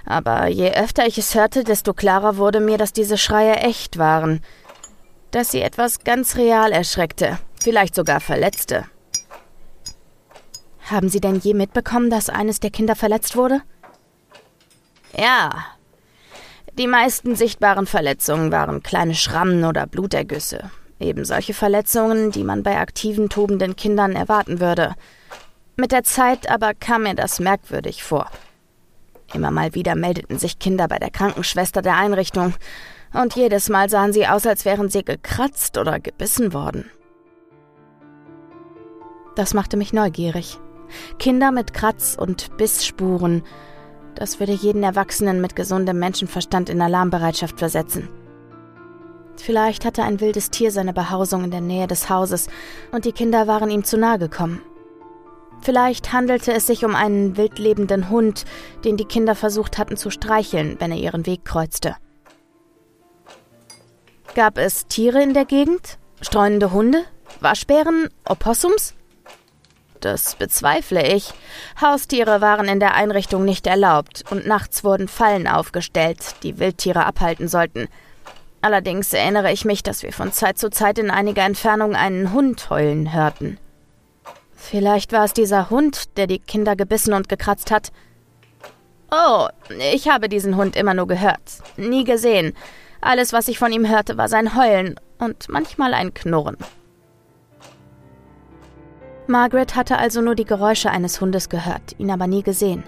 Aber 0.06 0.46
je 0.46 0.72
öfter 0.72 1.06
ich 1.06 1.18
es 1.18 1.34
hörte, 1.34 1.64
desto 1.64 1.92
klarer 1.92 2.36
wurde 2.36 2.60
mir, 2.60 2.78
dass 2.78 2.92
diese 2.92 3.18
Schreie 3.18 3.56
echt 3.56 3.98
waren. 3.98 4.40
Dass 5.32 5.50
sie 5.50 5.60
etwas 5.60 6.04
ganz 6.04 6.36
real 6.36 6.70
erschreckte, 6.70 7.38
vielleicht 7.62 7.96
sogar 7.96 8.20
verletzte. 8.20 8.84
Haben 10.88 11.08
Sie 11.08 11.20
denn 11.20 11.40
je 11.40 11.52
mitbekommen, 11.52 12.10
dass 12.10 12.30
eines 12.30 12.60
der 12.60 12.70
Kinder 12.70 12.94
verletzt 12.94 13.34
wurde? 13.36 13.60
Ja. 15.16 15.66
Die 16.78 16.86
meisten 16.86 17.34
sichtbaren 17.34 17.86
Verletzungen 17.86 18.52
waren 18.52 18.84
kleine 18.84 19.16
Schrammen 19.16 19.64
oder 19.64 19.88
Blutergüsse. 19.88 20.70
Eben 21.00 21.24
solche 21.24 21.54
Verletzungen, 21.54 22.30
die 22.30 22.44
man 22.44 22.62
bei 22.62 22.78
aktiven, 22.78 23.28
tobenden 23.28 23.74
Kindern 23.74 24.14
erwarten 24.14 24.60
würde. 24.60 24.94
Mit 25.74 25.90
der 25.90 26.04
Zeit 26.04 26.48
aber 26.48 26.72
kam 26.74 27.02
mir 27.02 27.14
das 27.14 27.40
merkwürdig 27.40 28.04
vor. 28.04 28.30
Immer 29.34 29.50
mal 29.50 29.74
wieder 29.74 29.94
meldeten 29.94 30.38
sich 30.38 30.58
Kinder 30.58 30.88
bei 30.88 30.98
der 30.98 31.10
Krankenschwester 31.10 31.82
der 31.82 31.96
Einrichtung, 31.96 32.54
und 33.12 33.34
jedes 33.34 33.68
Mal 33.68 33.88
sahen 33.88 34.12
sie 34.12 34.26
aus, 34.26 34.46
als 34.46 34.64
wären 34.64 34.90
sie 34.90 35.04
gekratzt 35.04 35.78
oder 35.78 36.00
gebissen 36.00 36.52
worden. 36.52 36.90
Das 39.36 39.54
machte 39.54 39.76
mich 39.76 39.92
neugierig. 39.92 40.58
Kinder 41.18 41.50
mit 41.50 41.72
Kratz- 41.72 42.16
und 42.18 42.56
Bissspuren, 42.56 43.42
das 44.14 44.40
würde 44.40 44.52
jeden 44.52 44.82
Erwachsenen 44.82 45.40
mit 45.40 45.56
gesundem 45.56 45.98
Menschenverstand 45.98 46.70
in 46.70 46.80
Alarmbereitschaft 46.80 47.58
versetzen. 47.58 48.08
Vielleicht 49.36 49.84
hatte 49.84 50.02
ein 50.02 50.20
wildes 50.20 50.50
Tier 50.50 50.70
seine 50.70 50.94
Behausung 50.94 51.44
in 51.44 51.50
der 51.50 51.60
Nähe 51.60 51.86
des 51.86 52.08
Hauses 52.08 52.48
und 52.92 53.04
die 53.04 53.12
Kinder 53.12 53.46
waren 53.46 53.70
ihm 53.70 53.84
zu 53.84 53.98
nahe 53.98 54.18
gekommen. 54.18 54.62
Vielleicht 55.66 56.12
handelte 56.12 56.52
es 56.52 56.68
sich 56.68 56.84
um 56.84 56.94
einen 56.94 57.36
wildlebenden 57.36 58.08
Hund, 58.08 58.44
den 58.84 58.96
die 58.96 59.04
Kinder 59.04 59.34
versucht 59.34 59.78
hatten 59.78 59.96
zu 59.96 60.10
streicheln, 60.10 60.76
wenn 60.78 60.92
er 60.92 60.96
ihren 60.96 61.26
Weg 61.26 61.44
kreuzte. 61.44 61.96
Gab 64.36 64.58
es 64.58 64.86
Tiere 64.86 65.20
in 65.20 65.34
der 65.34 65.44
Gegend? 65.44 65.98
Streunende 66.20 66.70
Hunde? 66.70 67.02
Waschbären? 67.40 68.10
Opossums? 68.28 68.94
Das 69.98 70.36
bezweifle 70.36 71.04
ich. 71.04 71.34
Haustiere 71.80 72.40
waren 72.40 72.68
in 72.68 72.78
der 72.78 72.94
Einrichtung 72.94 73.44
nicht 73.44 73.66
erlaubt 73.66 74.22
und 74.30 74.46
nachts 74.46 74.84
wurden 74.84 75.08
Fallen 75.08 75.48
aufgestellt, 75.48 76.36
die 76.44 76.60
Wildtiere 76.60 77.04
abhalten 77.06 77.48
sollten. 77.48 77.88
Allerdings 78.62 79.12
erinnere 79.12 79.50
ich 79.50 79.64
mich, 79.64 79.82
dass 79.82 80.04
wir 80.04 80.12
von 80.12 80.30
Zeit 80.30 80.58
zu 80.58 80.70
Zeit 80.70 81.00
in 81.00 81.10
einiger 81.10 81.42
Entfernung 81.42 81.96
einen 81.96 82.32
Hund 82.32 82.70
heulen 82.70 83.12
hörten. 83.12 83.58
Vielleicht 84.56 85.12
war 85.12 85.24
es 85.24 85.34
dieser 85.34 85.70
Hund, 85.70 86.16
der 86.16 86.26
die 86.26 86.38
Kinder 86.38 86.74
gebissen 86.74 87.12
und 87.12 87.28
gekratzt 87.28 87.70
hat. 87.70 87.92
Oh, 89.12 89.46
ich 89.92 90.08
habe 90.08 90.28
diesen 90.28 90.56
Hund 90.56 90.74
immer 90.74 90.94
nur 90.94 91.06
gehört, 91.06 91.62
nie 91.76 92.02
gesehen. 92.02 92.54
Alles, 93.00 93.32
was 93.32 93.46
ich 93.46 93.58
von 93.58 93.70
ihm 93.70 93.88
hörte, 93.88 94.16
war 94.16 94.28
sein 94.28 94.56
Heulen 94.56 94.98
und 95.18 95.48
manchmal 95.48 95.94
ein 95.94 96.12
Knurren. 96.12 96.56
Margaret 99.28 99.76
hatte 99.76 99.98
also 99.98 100.22
nur 100.22 100.34
die 100.34 100.44
Geräusche 100.44 100.90
eines 100.90 101.20
Hundes 101.20 101.48
gehört, 101.48 101.94
ihn 101.98 102.10
aber 102.10 102.26
nie 102.26 102.42
gesehen. 102.42 102.84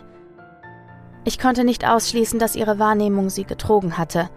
Ich 1.25 1.39
konnte 1.39 1.65
nicht 1.65 1.87
ausschließen, 1.87 2.39
dass 2.39 2.57
ihre 2.57 2.79
Wahrnehmung 2.79 3.29
sie 3.29 3.45
getrogen 3.45 3.99
hatte, 3.99 4.31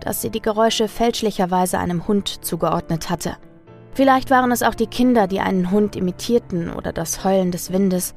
dass 0.00 0.22
sie 0.22 0.30
die 0.30 0.42
Geräusche 0.42 0.88
fälschlicherweise 0.88 1.78
einem 1.78 2.08
Hund 2.08 2.44
zugeordnet 2.44 3.10
hatte. 3.10 3.36
Vielleicht 3.94 4.30
waren 4.30 4.52
es 4.52 4.62
auch 4.62 4.74
die 4.74 4.86
Kinder, 4.86 5.26
die 5.26 5.40
einen 5.40 5.70
Hund 5.70 5.96
imitierten 5.96 6.72
oder 6.72 6.92
das 6.92 7.24
Heulen 7.24 7.50
des 7.50 7.72
Windes. 7.72 8.14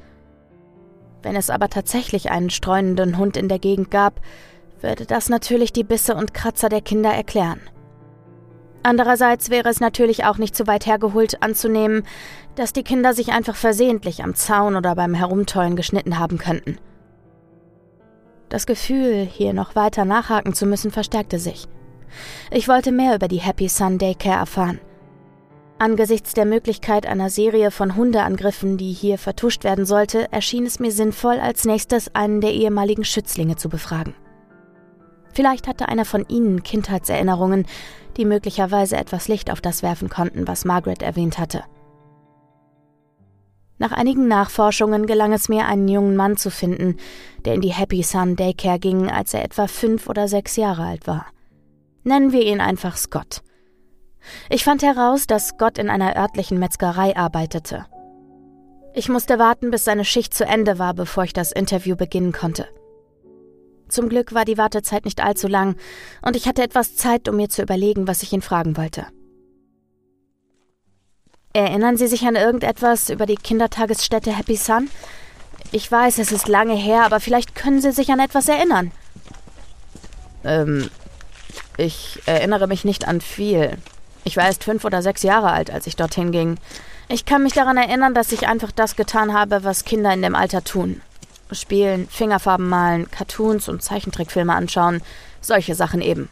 Wenn 1.22 1.36
es 1.36 1.50
aber 1.50 1.70
tatsächlich 1.70 2.32
einen 2.32 2.50
streunenden 2.50 3.18
Hund 3.18 3.36
in 3.36 3.50
der 3.50 3.60
Gegend 3.60 3.92
gab, 3.92 4.22
würde 4.82 5.06
das 5.06 5.28
natürlich 5.28 5.74
die 5.74 5.84
Bisse 5.84 6.16
und 6.16 6.34
Kratzer 6.34 6.70
der 6.70 6.82
Kinder 6.82 7.12
erklären. 7.12 7.60
Andererseits 8.84 9.50
wäre 9.50 9.68
es 9.68 9.80
natürlich 9.80 10.26
auch 10.26 10.38
nicht 10.38 10.56
zu 10.56 10.68
weit 10.68 10.86
hergeholt 10.86 11.42
anzunehmen, 11.42 12.04
dass 12.54 12.72
die 12.72 12.84
Kinder 12.84 13.14
sich 13.16 13.30
einfach 13.30 13.56
versehentlich 13.56 14.24
am 14.24 14.36
Zaun 14.36 14.76
oder 14.76 14.94
beim 14.96 15.16
Herumtollen 15.16 15.76
geschnitten 15.76 16.20
haben 16.20 16.38
könnten. 16.38 16.78
Das 18.48 18.68
Gefühl, 18.68 19.26
hier 19.26 19.54
noch 19.54 19.76
weiter 19.76 20.06
nachhaken 20.06 20.54
zu 20.54 20.68
müssen, 20.68 20.92
verstärkte 20.92 21.40
sich. 21.40 21.68
Ich 22.52 22.68
wollte 22.68 22.92
mehr 22.92 23.16
über 23.16 23.28
die 23.28 23.42
Happy 23.42 23.68
Sun 23.68 23.98
Daycare 23.98 24.38
erfahren. 24.38 24.80
Angesichts 25.78 26.34
der 26.34 26.46
Möglichkeit 26.46 27.06
einer 27.06 27.30
Serie 27.30 27.70
von 27.70 27.98
Hundeangriffen, 27.98 28.78
die 28.78 28.94
hier 28.94 29.18
vertuscht 29.18 29.66
werden 29.66 29.86
sollte, 29.86 30.32
erschien 30.32 30.66
es 30.66 30.80
mir 30.80 30.92
sinnvoll, 30.92 31.40
als 31.40 31.66
nächstes 31.66 32.16
einen 32.16 32.40
der 32.40 32.54
ehemaligen 32.54 33.04
Schützlinge 33.04 33.58
zu 33.58 33.68
befragen. 33.68 34.16
Vielleicht 35.34 35.68
hatte 35.68 35.90
einer 35.90 36.06
von 36.06 36.26
ihnen 36.30 36.64
Kindheitserinnerungen, 36.64 37.66
die 38.16 38.24
möglicherweise 38.24 38.96
etwas 38.96 39.28
Licht 39.28 39.52
auf 39.52 39.60
das 39.60 39.84
werfen 39.84 40.08
konnten, 40.08 40.48
was 40.48 40.64
Margaret 40.64 41.02
erwähnt 41.02 41.38
hatte. 41.38 41.64
Nach 43.78 43.92
einigen 43.92 44.30
Nachforschungen 44.30 45.06
gelang 45.06 45.34
es 45.34 45.50
mir, 45.50 45.66
einen 45.66 45.90
jungen 45.90 46.16
Mann 46.16 46.38
zu 46.38 46.50
finden, 46.50 46.96
der 47.44 47.56
in 47.56 47.60
die 47.60 47.74
Happy 47.74 48.02
Sun 48.02 48.38
Daycare 48.38 48.80
ging, 48.80 49.12
als 49.12 49.34
er 49.34 49.44
etwa 49.44 49.68
fünf 49.68 50.08
oder 50.08 50.30
sechs 50.30 50.56
Jahre 50.56 50.86
alt 50.86 51.06
war. 51.06 51.26
Nennen 52.06 52.32
wir 52.32 52.44
ihn 52.44 52.62
einfach 52.62 52.96
Scott. 52.96 53.42
Ich 54.50 54.64
fand 54.64 54.84
heraus, 54.84 55.28
dass 55.28 55.50
Scott 55.50 55.78
in 55.78 55.90
einer 55.90 56.16
örtlichen 56.16 56.60
Metzgerei 56.60 57.16
arbeitete. 57.16 57.86
Ich 58.94 59.10
musste 59.10 59.40
warten, 59.40 59.72
bis 59.72 59.84
seine 59.84 60.06
Schicht 60.06 60.34
zu 60.34 60.46
Ende 60.46 60.80
war, 60.80 60.94
bevor 60.94 61.26
ich 61.26 61.34
das 61.34 61.52
Interview 61.52 61.96
beginnen 61.96 62.32
konnte. 62.32 62.68
Zum 63.90 64.10
Glück 64.10 64.34
war 64.34 64.46
die 64.46 64.58
Wartezeit 64.58 65.06
nicht 65.06 65.22
allzu 65.22 65.48
lang, 65.48 65.76
und 66.22 66.36
ich 66.36 66.48
hatte 66.48 66.64
etwas 66.64 66.96
Zeit, 66.96 67.28
um 67.28 67.36
mir 67.36 67.50
zu 67.50 67.62
überlegen, 67.62 68.08
was 68.08 68.24
ich 68.24 68.34
ihn 68.34 68.42
fragen 68.42 68.78
wollte. 68.78 69.06
Erinnern 71.54 71.96
Sie 71.96 72.08
sich 72.08 72.26
an 72.26 72.36
irgendetwas 72.36 73.10
über 73.10 73.26
die 73.26 73.36
Kindertagesstätte 73.36 74.36
Happy 74.36 74.56
Sun? 74.56 74.90
Ich 75.72 75.92
weiß, 75.92 76.20
es 76.20 76.32
ist 76.32 76.48
lange 76.48 76.76
her, 76.76 77.04
aber 77.04 77.20
vielleicht 77.20 77.56
können 77.56 77.82
Sie 77.82 77.92
sich 77.92 78.12
an 78.12 78.20
etwas 78.20 78.48
erinnern. 78.48 78.92
Ähm, 80.44 80.90
ich 81.78 82.22
erinnere 82.26 82.68
mich 82.68 82.86
nicht 82.86 83.08
an 83.08 83.22
viel. 83.22 83.78
Ich 84.26 84.36
war 84.38 84.46
erst 84.46 84.64
fünf 84.64 84.84
oder 84.84 85.02
sechs 85.02 85.24
Jahre 85.24 85.52
alt, 85.52 85.72
als 85.72 85.88
ich 85.88 85.96
dorthin 85.96 86.32
ging. 86.32 86.58
Ich 87.08 87.26
kann 87.26 87.44
mich 87.44 87.54
daran 87.54 87.78
erinnern, 87.78 88.16
dass 88.16 88.32
ich 88.32 88.48
einfach 88.48 88.72
das 88.72 88.96
getan 88.96 89.34
habe, 89.34 89.64
was 89.64 89.86
Kinder 89.86 90.12
in 90.12 90.24
dem 90.24 90.36
Alter 90.36 90.64
tun. 90.64 91.02
Spielen, 91.52 92.08
Fingerfarben 92.10 92.68
malen, 92.68 93.10
Cartoons 93.12 93.70
und 93.70 93.84
Zeichentrickfilme 93.84 94.54
anschauen. 94.54 95.02
Solche 95.42 95.76
Sachen 95.76 96.02
eben. 96.02 96.30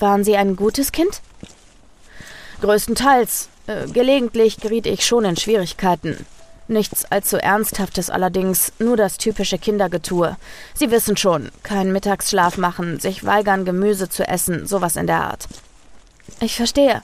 Waren 0.00 0.24
Sie 0.24 0.36
ein 0.36 0.56
gutes 0.56 0.90
Kind? 0.90 1.22
Größtenteils. 2.60 3.48
Äh, 3.68 3.86
gelegentlich 3.86 4.56
geriet 4.56 4.86
ich 4.86 5.06
schon 5.06 5.24
in 5.24 5.36
Schwierigkeiten. 5.36 6.26
Nichts 6.66 7.04
allzu 7.04 7.36
Ernsthaftes 7.36 8.10
allerdings, 8.10 8.72
nur 8.80 8.96
das 8.96 9.18
typische 9.18 9.58
Kindergetue. 9.58 10.36
Sie 10.74 10.90
wissen 10.90 11.16
schon, 11.16 11.50
keinen 11.62 11.92
Mittagsschlaf 11.92 12.56
machen, 12.56 12.98
sich 12.98 13.24
weigern, 13.24 13.64
Gemüse 13.64 14.08
zu 14.08 14.26
essen, 14.26 14.66
sowas 14.66 14.96
in 14.96 15.06
der 15.06 15.22
Art. 15.22 15.46
Ich 16.40 16.56
verstehe. 16.56 17.02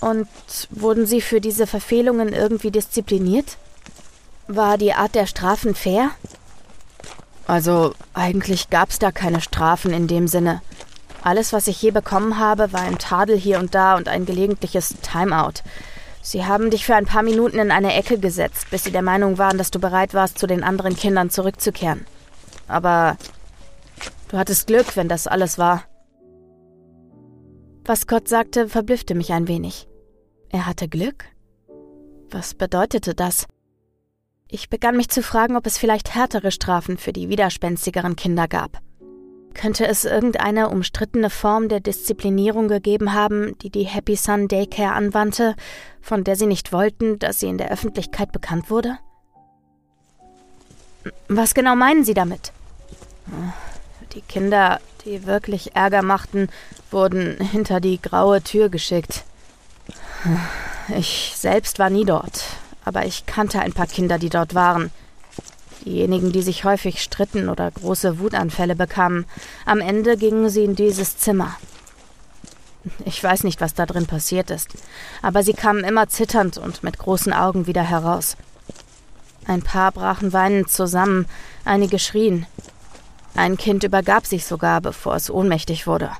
Und 0.00 0.28
wurden 0.70 1.06
Sie 1.06 1.20
für 1.20 1.40
diese 1.40 1.66
Verfehlungen 1.66 2.32
irgendwie 2.32 2.70
diszipliniert? 2.70 3.56
War 4.46 4.76
die 4.76 4.92
Art 4.92 5.14
der 5.14 5.26
Strafen 5.26 5.74
fair? 5.74 6.10
Also, 7.46 7.94
eigentlich 8.14 8.70
gab's 8.70 8.98
da 8.98 9.12
keine 9.12 9.40
Strafen 9.40 9.92
in 9.92 10.06
dem 10.06 10.28
Sinne. 10.28 10.62
Alles, 11.22 11.52
was 11.52 11.68
ich 11.68 11.80
je 11.80 11.90
bekommen 11.90 12.38
habe, 12.38 12.72
war 12.72 12.82
ein 12.82 12.98
Tadel 12.98 13.36
hier 13.36 13.58
und 13.58 13.74
da 13.74 13.96
und 13.96 14.08
ein 14.08 14.26
gelegentliches 14.26 14.94
Timeout. 15.00 15.62
Sie 16.20 16.44
haben 16.44 16.70
dich 16.70 16.86
für 16.86 16.94
ein 16.94 17.06
paar 17.06 17.22
Minuten 17.22 17.58
in 17.58 17.70
eine 17.70 17.94
Ecke 17.94 18.18
gesetzt, 18.18 18.70
bis 18.70 18.84
sie 18.84 18.90
der 18.90 19.02
Meinung 19.02 19.36
waren, 19.38 19.58
dass 19.58 19.70
du 19.70 19.78
bereit 19.78 20.14
warst, 20.14 20.38
zu 20.38 20.46
den 20.46 20.64
anderen 20.64 20.96
Kindern 20.96 21.30
zurückzukehren. 21.30 22.06
Aber 22.66 23.16
du 24.28 24.38
hattest 24.38 24.66
Glück, 24.66 24.96
wenn 24.96 25.08
das 25.08 25.26
alles 25.26 25.58
war. 25.58 25.84
Was 27.86 28.00
Scott 28.00 28.28
sagte, 28.28 28.68
verblüffte 28.68 29.14
mich 29.14 29.32
ein 29.32 29.46
wenig. 29.46 29.86
Er 30.48 30.66
hatte 30.66 30.88
Glück? 30.88 31.26
Was 32.30 32.54
bedeutete 32.54 33.14
das? 33.14 33.46
Ich 34.48 34.70
begann 34.70 34.96
mich 34.96 35.08
zu 35.08 35.22
fragen, 35.22 35.56
ob 35.56 35.66
es 35.66 35.76
vielleicht 35.76 36.14
härtere 36.14 36.50
Strafen 36.50 36.96
für 36.96 37.12
die 37.12 37.28
widerspenstigeren 37.28 38.16
Kinder 38.16 38.48
gab. 38.48 38.80
Könnte 39.52 39.86
es 39.86 40.04
irgendeine 40.04 40.68
umstrittene 40.70 41.28
Form 41.30 41.68
der 41.68 41.80
Disziplinierung 41.80 42.68
gegeben 42.68 43.12
haben, 43.12 43.56
die 43.58 43.70
die 43.70 43.84
Happy 43.84 44.16
Sun 44.16 44.48
Daycare 44.48 44.94
anwandte, 44.94 45.54
von 46.00 46.24
der 46.24 46.36
sie 46.36 46.46
nicht 46.46 46.72
wollten, 46.72 47.18
dass 47.18 47.40
sie 47.40 47.48
in 47.48 47.58
der 47.58 47.70
Öffentlichkeit 47.70 48.32
bekannt 48.32 48.70
wurde? 48.70 48.98
Was 51.28 51.54
genau 51.54 51.76
meinen 51.76 52.04
Sie 52.04 52.14
damit? 52.14 52.52
Die 54.14 54.22
Kinder, 54.22 54.80
die 55.04 55.26
wirklich 55.26 55.74
Ärger 55.74 56.02
machten, 56.02 56.48
wurden 56.90 57.38
hinter 57.40 57.80
die 57.80 58.00
graue 58.00 58.42
Tür 58.42 58.68
geschickt. 58.68 59.24
Ich 60.96 61.32
selbst 61.36 61.78
war 61.78 61.90
nie 61.90 62.04
dort, 62.04 62.44
aber 62.84 63.04
ich 63.04 63.26
kannte 63.26 63.60
ein 63.60 63.72
paar 63.72 63.86
Kinder, 63.86 64.18
die 64.18 64.30
dort 64.30 64.54
waren. 64.54 64.90
Diejenigen, 65.84 66.32
die 66.32 66.42
sich 66.42 66.64
häufig 66.64 67.02
stritten 67.02 67.48
oder 67.48 67.70
große 67.70 68.18
Wutanfälle 68.18 68.76
bekamen. 68.76 69.26
Am 69.66 69.80
Ende 69.80 70.16
gingen 70.16 70.48
sie 70.48 70.64
in 70.64 70.76
dieses 70.76 71.18
Zimmer. 71.18 71.56
Ich 73.04 73.22
weiß 73.22 73.44
nicht, 73.44 73.60
was 73.60 73.74
da 73.74 73.86
drin 73.86 74.06
passiert 74.06 74.50
ist, 74.50 74.68
aber 75.22 75.42
sie 75.42 75.54
kamen 75.54 75.84
immer 75.84 76.08
zitternd 76.08 76.58
und 76.58 76.82
mit 76.82 76.98
großen 76.98 77.32
Augen 77.32 77.66
wieder 77.66 77.82
heraus. 77.82 78.36
Ein 79.46 79.62
paar 79.62 79.90
brachen 79.92 80.32
weinend 80.32 80.70
zusammen, 80.70 81.26
einige 81.64 81.98
schrien. 81.98 82.46
Ein 83.36 83.56
Kind 83.56 83.82
übergab 83.82 84.26
sich 84.26 84.44
sogar, 84.44 84.80
bevor 84.80 85.16
es 85.16 85.30
ohnmächtig 85.30 85.86
wurde. 85.86 86.10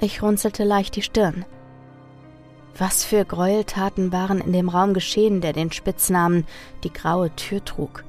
Ich 0.00 0.22
runzelte 0.22 0.64
leicht 0.64 0.96
die 0.96 1.02
Stirn. 1.02 1.44
Was 2.76 3.04
für 3.04 3.24
Gräueltaten 3.24 4.12
waren 4.12 4.40
in 4.40 4.52
dem 4.52 4.68
Raum 4.68 4.92
geschehen, 4.94 5.40
der 5.40 5.52
den 5.52 5.70
Spitznamen 5.70 6.44
die 6.82 6.92
graue 6.92 7.34
Tür 7.36 7.64
trug? 7.64 8.04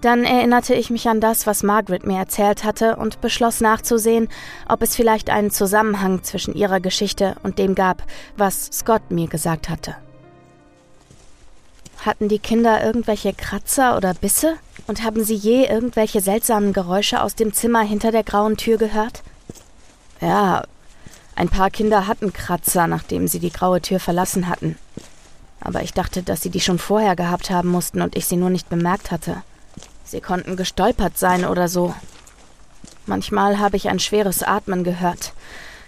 Dann 0.00 0.24
erinnerte 0.24 0.74
ich 0.74 0.90
mich 0.90 1.08
an 1.08 1.20
das, 1.20 1.46
was 1.46 1.62
Margaret 1.62 2.06
mir 2.06 2.18
erzählt 2.18 2.64
hatte 2.64 2.96
und 2.96 3.20
beschloss 3.20 3.60
nachzusehen, 3.60 4.28
ob 4.68 4.80
es 4.80 4.94
vielleicht 4.94 5.28
einen 5.28 5.50
Zusammenhang 5.50 6.22
zwischen 6.22 6.54
ihrer 6.54 6.80
Geschichte 6.80 7.34
und 7.42 7.58
dem 7.58 7.74
gab, 7.74 8.04
was 8.36 8.70
Scott 8.72 9.10
mir 9.10 9.26
gesagt 9.26 9.68
hatte. 9.68 9.96
Hatten 12.04 12.28
die 12.28 12.38
Kinder 12.38 12.84
irgendwelche 12.84 13.32
Kratzer 13.32 13.96
oder 13.96 14.14
Bisse? 14.14 14.56
Und 14.86 15.02
haben 15.02 15.24
sie 15.24 15.34
je 15.34 15.66
irgendwelche 15.66 16.20
seltsamen 16.20 16.72
Geräusche 16.72 17.22
aus 17.22 17.34
dem 17.34 17.52
Zimmer 17.52 17.82
hinter 17.82 18.12
der 18.12 18.24
grauen 18.24 18.56
Tür 18.56 18.78
gehört? 18.78 19.22
Ja, 20.20 20.64
ein 21.34 21.48
paar 21.48 21.70
Kinder 21.70 22.06
hatten 22.06 22.32
Kratzer, 22.32 22.86
nachdem 22.86 23.28
sie 23.28 23.38
die 23.38 23.52
graue 23.52 23.80
Tür 23.80 24.00
verlassen 24.00 24.48
hatten. 24.48 24.76
Aber 25.60 25.82
ich 25.82 25.92
dachte, 25.92 26.22
dass 26.22 26.40
sie 26.40 26.50
die 26.50 26.60
schon 26.60 26.78
vorher 26.78 27.16
gehabt 27.16 27.50
haben 27.50 27.68
mussten 27.68 28.00
und 28.00 28.16
ich 28.16 28.26
sie 28.26 28.36
nur 28.36 28.50
nicht 28.50 28.68
bemerkt 28.68 29.10
hatte. 29.10 29.42
Sie 30.04 30.20
konnten 30.20 30.56
gestolpert 30.56 31.18
sein 31.18 31.44
oder 31.44 31.68
so. 31.68 31.94
Manchmal 33.06 33.58
habe 33.58 33.76
ich 33.76 33.88
ein 33.88 33.98
schweres 33.98 34.42
Atmen 34.42 34.84
gehört. 34.84 35.32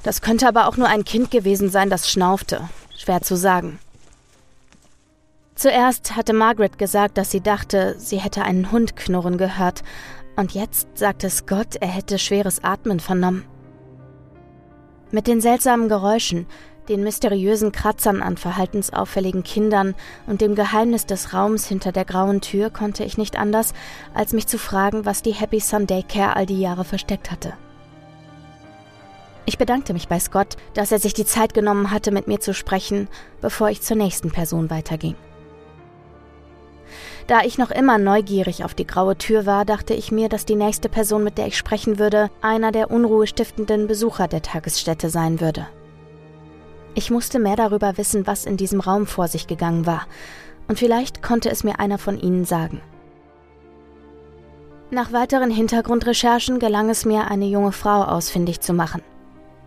Das 0.03 0.23
könnte 0.23 0.47
aber 0.47 0.67
auch 0.67 0.77
nur 0.77 0.89
ein 0.89 1.05
Kind 1.05 1.31
gewesen 1.31 1.71
sein, 1.71 1.91
das 1.91 2.11
schnaufte. 2.11 2.69
Schwer 2.97 3.23
zu 3.23 3.37
sagen. 3.37 3.79
Zuerst 5.61 6.17
hatte 6.17 6.33
Margaret 6.33 6.79
gesagt, 6.79 7.19
dass 7.19 7.31
sie 7.31 7.43
dachte, 7.43 7.95
sie 7.99 8.17
hätte 8.17 8.45
einen 8.45 8.73
Hund 8.73 8.97
knurren 8.97 9.37
gehört, 9.37 9.83
und 10.35 10.53
jetzt 10.53 10.89
sagte 10.95 11.29
Scott, 11.29 11.77
er 11.81 11.89
hätte 11.89 12.19
schweres 12.19 12.65
Atmen 12.65 12.99
vernommen. 12.99 13.45
Mit 15.11 15.27
den 15.27 15.43
seltsamen 15.43 15.91
Geräuschen, 15.91 16.47
den 16.89 17.03
mysteriösen 17.03 17.73
Kratzern 17.73 18.23
an 18.23 18.39
verhaltensauffälligen 18.39 19.43
Kindern 19.43 19.95
und 20.27 20.41
dem 20.41 20.55
Geheimnis 20.55 21.05
des 21.05 21.35
Raums 21.35 21.67
hinter 21.67 21.93
der 21.93 22.07
grauen 22.07 22.41
Tür 22.41 22.71
konnte 22.71 23.05
ich 23.05 23.19
nicht 23.19 23.39
anders, 23.39 23.75
als 24.15 24.33
mich 24.33 24.47
zu 24.47 24.57
fragen, 24.57 25.05
was 25.05 25.21
die 25.21 25.35
Happy 25.35 25.61
Sunday 25.61 26.03
Care 26.03 26.37
all 26.37 26.47
die 26.47 26.59
Jahre 26.59 26.85
versteckt 26.85 27.31
hatte. 27.31 27.53
Ich 29.45 29.59
bedankte 29.59 29.93
mich 29.93 30.09
bei 30.09 30.19
Scott, 30.19 30.57
dass 30.73 30.91
er 30.91 31.01
sich 31.01 31.13
die 31.13 31.27
Zeit 31.27 31.53
genommen 31.53 31.91
hatte, 31.91 32.13
mit 32.13 32.29
mir 32.29 32.41
zu 32.41 32.55
sprechen, 32.55 33.09
bevor 33.43 33.69
ich 33.69 33.83
zur 33.83 33.99
nächsten 33.99 34.31
Person 34.31 34.71
weiterging. 34.71 35.17
Da 37.27 37.43
ich 37.43 37.59
noch 37.59 37.71
immer 37.71 37.99
neugierig 37.99 38.65
auf 38.65 38.75
die 38.75 38.87
graue 38.87 39.17
Tür 39.17 39.47
war, 39.47 39.65
dachte 39.65 39.95
ich 39.95 40.11
mir, 40.11 40.29
dass 40.29 40.45
die 40.45 40.57
nächste 40.57 40.89
Person, 40.89 41.25
mit 41.25 41.39
der 41.39 41.47
ich 41.47 41.57
sprechen 41.57 41.99
würde, 41.99 42.31
einer 42.43 42.73
der 42.73 42.91
unruhestiftenden 42.91 43.87
Besucher 43.87 44.29
der 44.29 44.43
Tagesstätte 44.43 45.11
sein 45.11 45.41
würde. 45.41 45.67
Ich 46.95 47.11
musste 47.11 47.39
mehr 47.39 47.57
darüber 47.57 47.97
wissen, 47.99 48.27
was 48.27 48.45
in 48.45 48.57
diesem 48.57 48.81
Raum 48.81 49.07
vor 49.07 49.29
sich 49.29 49.47
gegangen 49.47 49.87
war, 49.87 50.07
und 50.69 50.79
vielleicht 50.79 51.23
konnte 51.23 51.51
es 51.51 51.65
mir 51.65 51.79
einer 51.79 51.99
von 51.99 52.19
ihnen 52.19 52.45
sagen. 52.45 52.81
Nach 54.91 55.13
weiteren 55.13 55.51
Hintergrundrecherchen 55.53 56.59
gelang 56.59 56.91
es 56.91 57.05
mir, 57.05 57.31
eine 57.31 57.47
junge 57.47 57.71
Frau 57.71 58.03
ausfindig 58.03 58.61
zu 58.61 58.73
machen. 58.73 59.03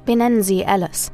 Wir 0.06 0.18
nennen 0.18 0.44
sie 0.44 0.66
Alice. 0.66 1.14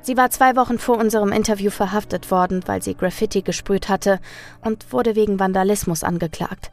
Sie 0.00 0.16
war 0.16 0.30
zwei 0.30 0.56
Wochen 0.56 0.78
vor 0.78 0.98
unserem 0.98 1.32
Interview 1.32 1.70
verhaftet 1.70 2.30
worden, 2.30 2.62
weil 2.66 2.82
sie 2.82 2.94
Graffiti 2.94 3.42
gesprüht 3.42 3.88
hatte 3.88 4.20
und 4.64 4.92
wurde 4.92 5.16
wegen 5.16 5.38
Vandalismus 5.38 6.02
angeklagt. 6.04 6.70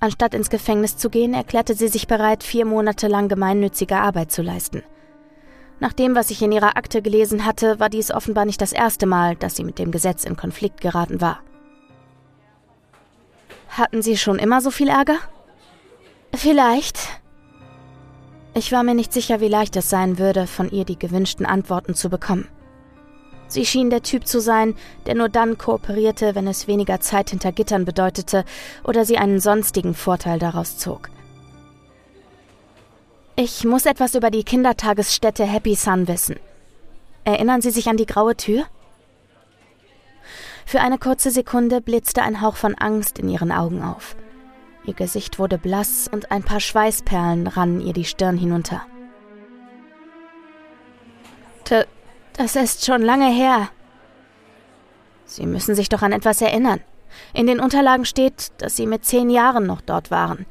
Anstatt 0.00 0.34
ins 0.34 0.50
Gefängnis 0.50 0.96
zu 0.96 1.10
gehen, 1.10 1.34
erklärte 1.34 1.74
sie 1.74 1.88
sich 1.88 2.06
bereit, 2.06 2.42
vier 2.42 2.64
Monate 2.64 3.06
lang 3.06 3.28
gemeinnützige 3.28 3.96
Arbeit 3.96 4.32
zu 4.32 4.42
leisten. 4.42 4.82
Nach 5.78 5.92
dem, 5.92 6.14
was 6.14 6.30
ich 6.30 6.42
in 6.42 6.52
ihrer 6.52 6.76
Akte 6.76 7.00
gelesen 7.00 7.46
hatte, 7.46 7.80
war 7.80 7.88
dies 7.88 8.10
offenbar 8.10 8.44
nicht 8.44 8.60
das 8.60 8.72
erste 8.72 9.06
Mal, 9.06 9.36
dass 9.36 9.56
sie 9.56 9.64
mit 9.64 9.78
dem 9.78 9.90
Gesetz 9.90 10.24
in 10.24 10.36
Konflikt 10.36 10.80
geraten 10.80 11.20
war. 11.20 11.40
Hatten 13.70 14.02
Sie 14.02 14.16
schon 14.16 14.38
immer 14.38 14.60
so 14.60 14.70
viel 14.70 14.88
Ärger? 14.88 15.16
Vielleicht. 16.34 16.98
Ich 18.60 18.72
war 18.72 18.82
mir 18.82 18.92
nicht 18.92 19.14
sicher, 19.14 19.40
wie 19.40 19.48
leicht 19.48 19.74
es 19.76 19.88
sein 19.88 20.18
würde, 20.18 20.46
von 20.46 20.70
ihr 20.70 20.84
die 20.84 20.98
gewünschten 20.98 21.46
Antworten 21.46 21.94
zu 21.94 22.10
bekommen. 22.10 22.46
Sie 23.48 23.64
schien 23.64 23.88
der 23.88 24.02
Typ 24.02 24.26
zu 24.26 24.38
sein, 24.38 24.74
der 25.06 25.14
nur 25.14 25.30
dann 25.30 25.56
kooperierte, 25.56 26.34
wenn 26.34 26.46
es 26.46 26.68
weniger 26.68 27.00
Zeit 27.00 27.30
hinter 27.30 27.52
Gittern 27.52 27.86
bedeutete 27.86 28.44
oder 28.84 29.06
sie 29.06 29.16
einen 29.16 29.40
sonstigen 29.40 29.94
Vorteil 29.94 30.38
daraus 30.38 30.76
zog. 30.76 31.08
Ich 33.34 33.64
muss 33.64 33.86
etwas 33.86 34.14
über 34.14 34.30
die 34.30 34.44
Kindertagesstätte 34.44 35.44
Happy 35.46 35.74
Sun 35.74 36.06
wissen. 36.06 36.36
Erinnern 37.24 37.62
Sie 37.62 37.70
sich 37.70 37.88
an 37.88 37.96
die 37.96 38.04
graue 38.04 38.36
Tür? 38.36 38.66
Für 40.66 40.82
eine 40.82 40.98
kurze 40.98 41.30
Sekunde 41.30 41.80
blitzte 41.80 42.20
ein 42.20 42.42
Hauch 42.42 42.56
von 42.56 42.74
Angst 42.74 43.20
in 43.20 43.30
ihren 43.30 43.52
Augen 43.52 43.82
auf. 43.82 44.16
Ihr 44.90 44.96
Gesicht 44.96 45.38
wurde 45.38 45.56
blass 45.56 46.08
und 46.12 46.32
ein 46.32 46.42
paar 46.42 46.58
Schweißperlen 46.58 47.46
rannen 47.46 47.80
ihr 47.80 47.92
die 47.92 48.04
Stirn 48.04 48.36
hinunter. 48.36 48.82
D 51.70 51.84
das 52.32 52.56
ist 52.56 52.84
schon 52.84 53.00
lange 53.00 53.30
her. 53.30 53.68
Sie 55.26 55.46
müssen 55.46 55.76
sich 55.76 55.88
doch 55.88 56.02
an 56.02 56.10
etwas 56.10 56.42
erinnern. 56.42 56.80
In 57.32 57.46
den 57.46 57.60
Unterlagen 57.60 58.04
steht, 58.04 58.50
dass 58.58 58.74
Sie 58.74 58.86
mit 58.86 59.04
zehn 59.04 59.30
Jahren 59.30 59.64
noch 59.64 59.80
dort 59.80 60.10
waren. 60.10 60.44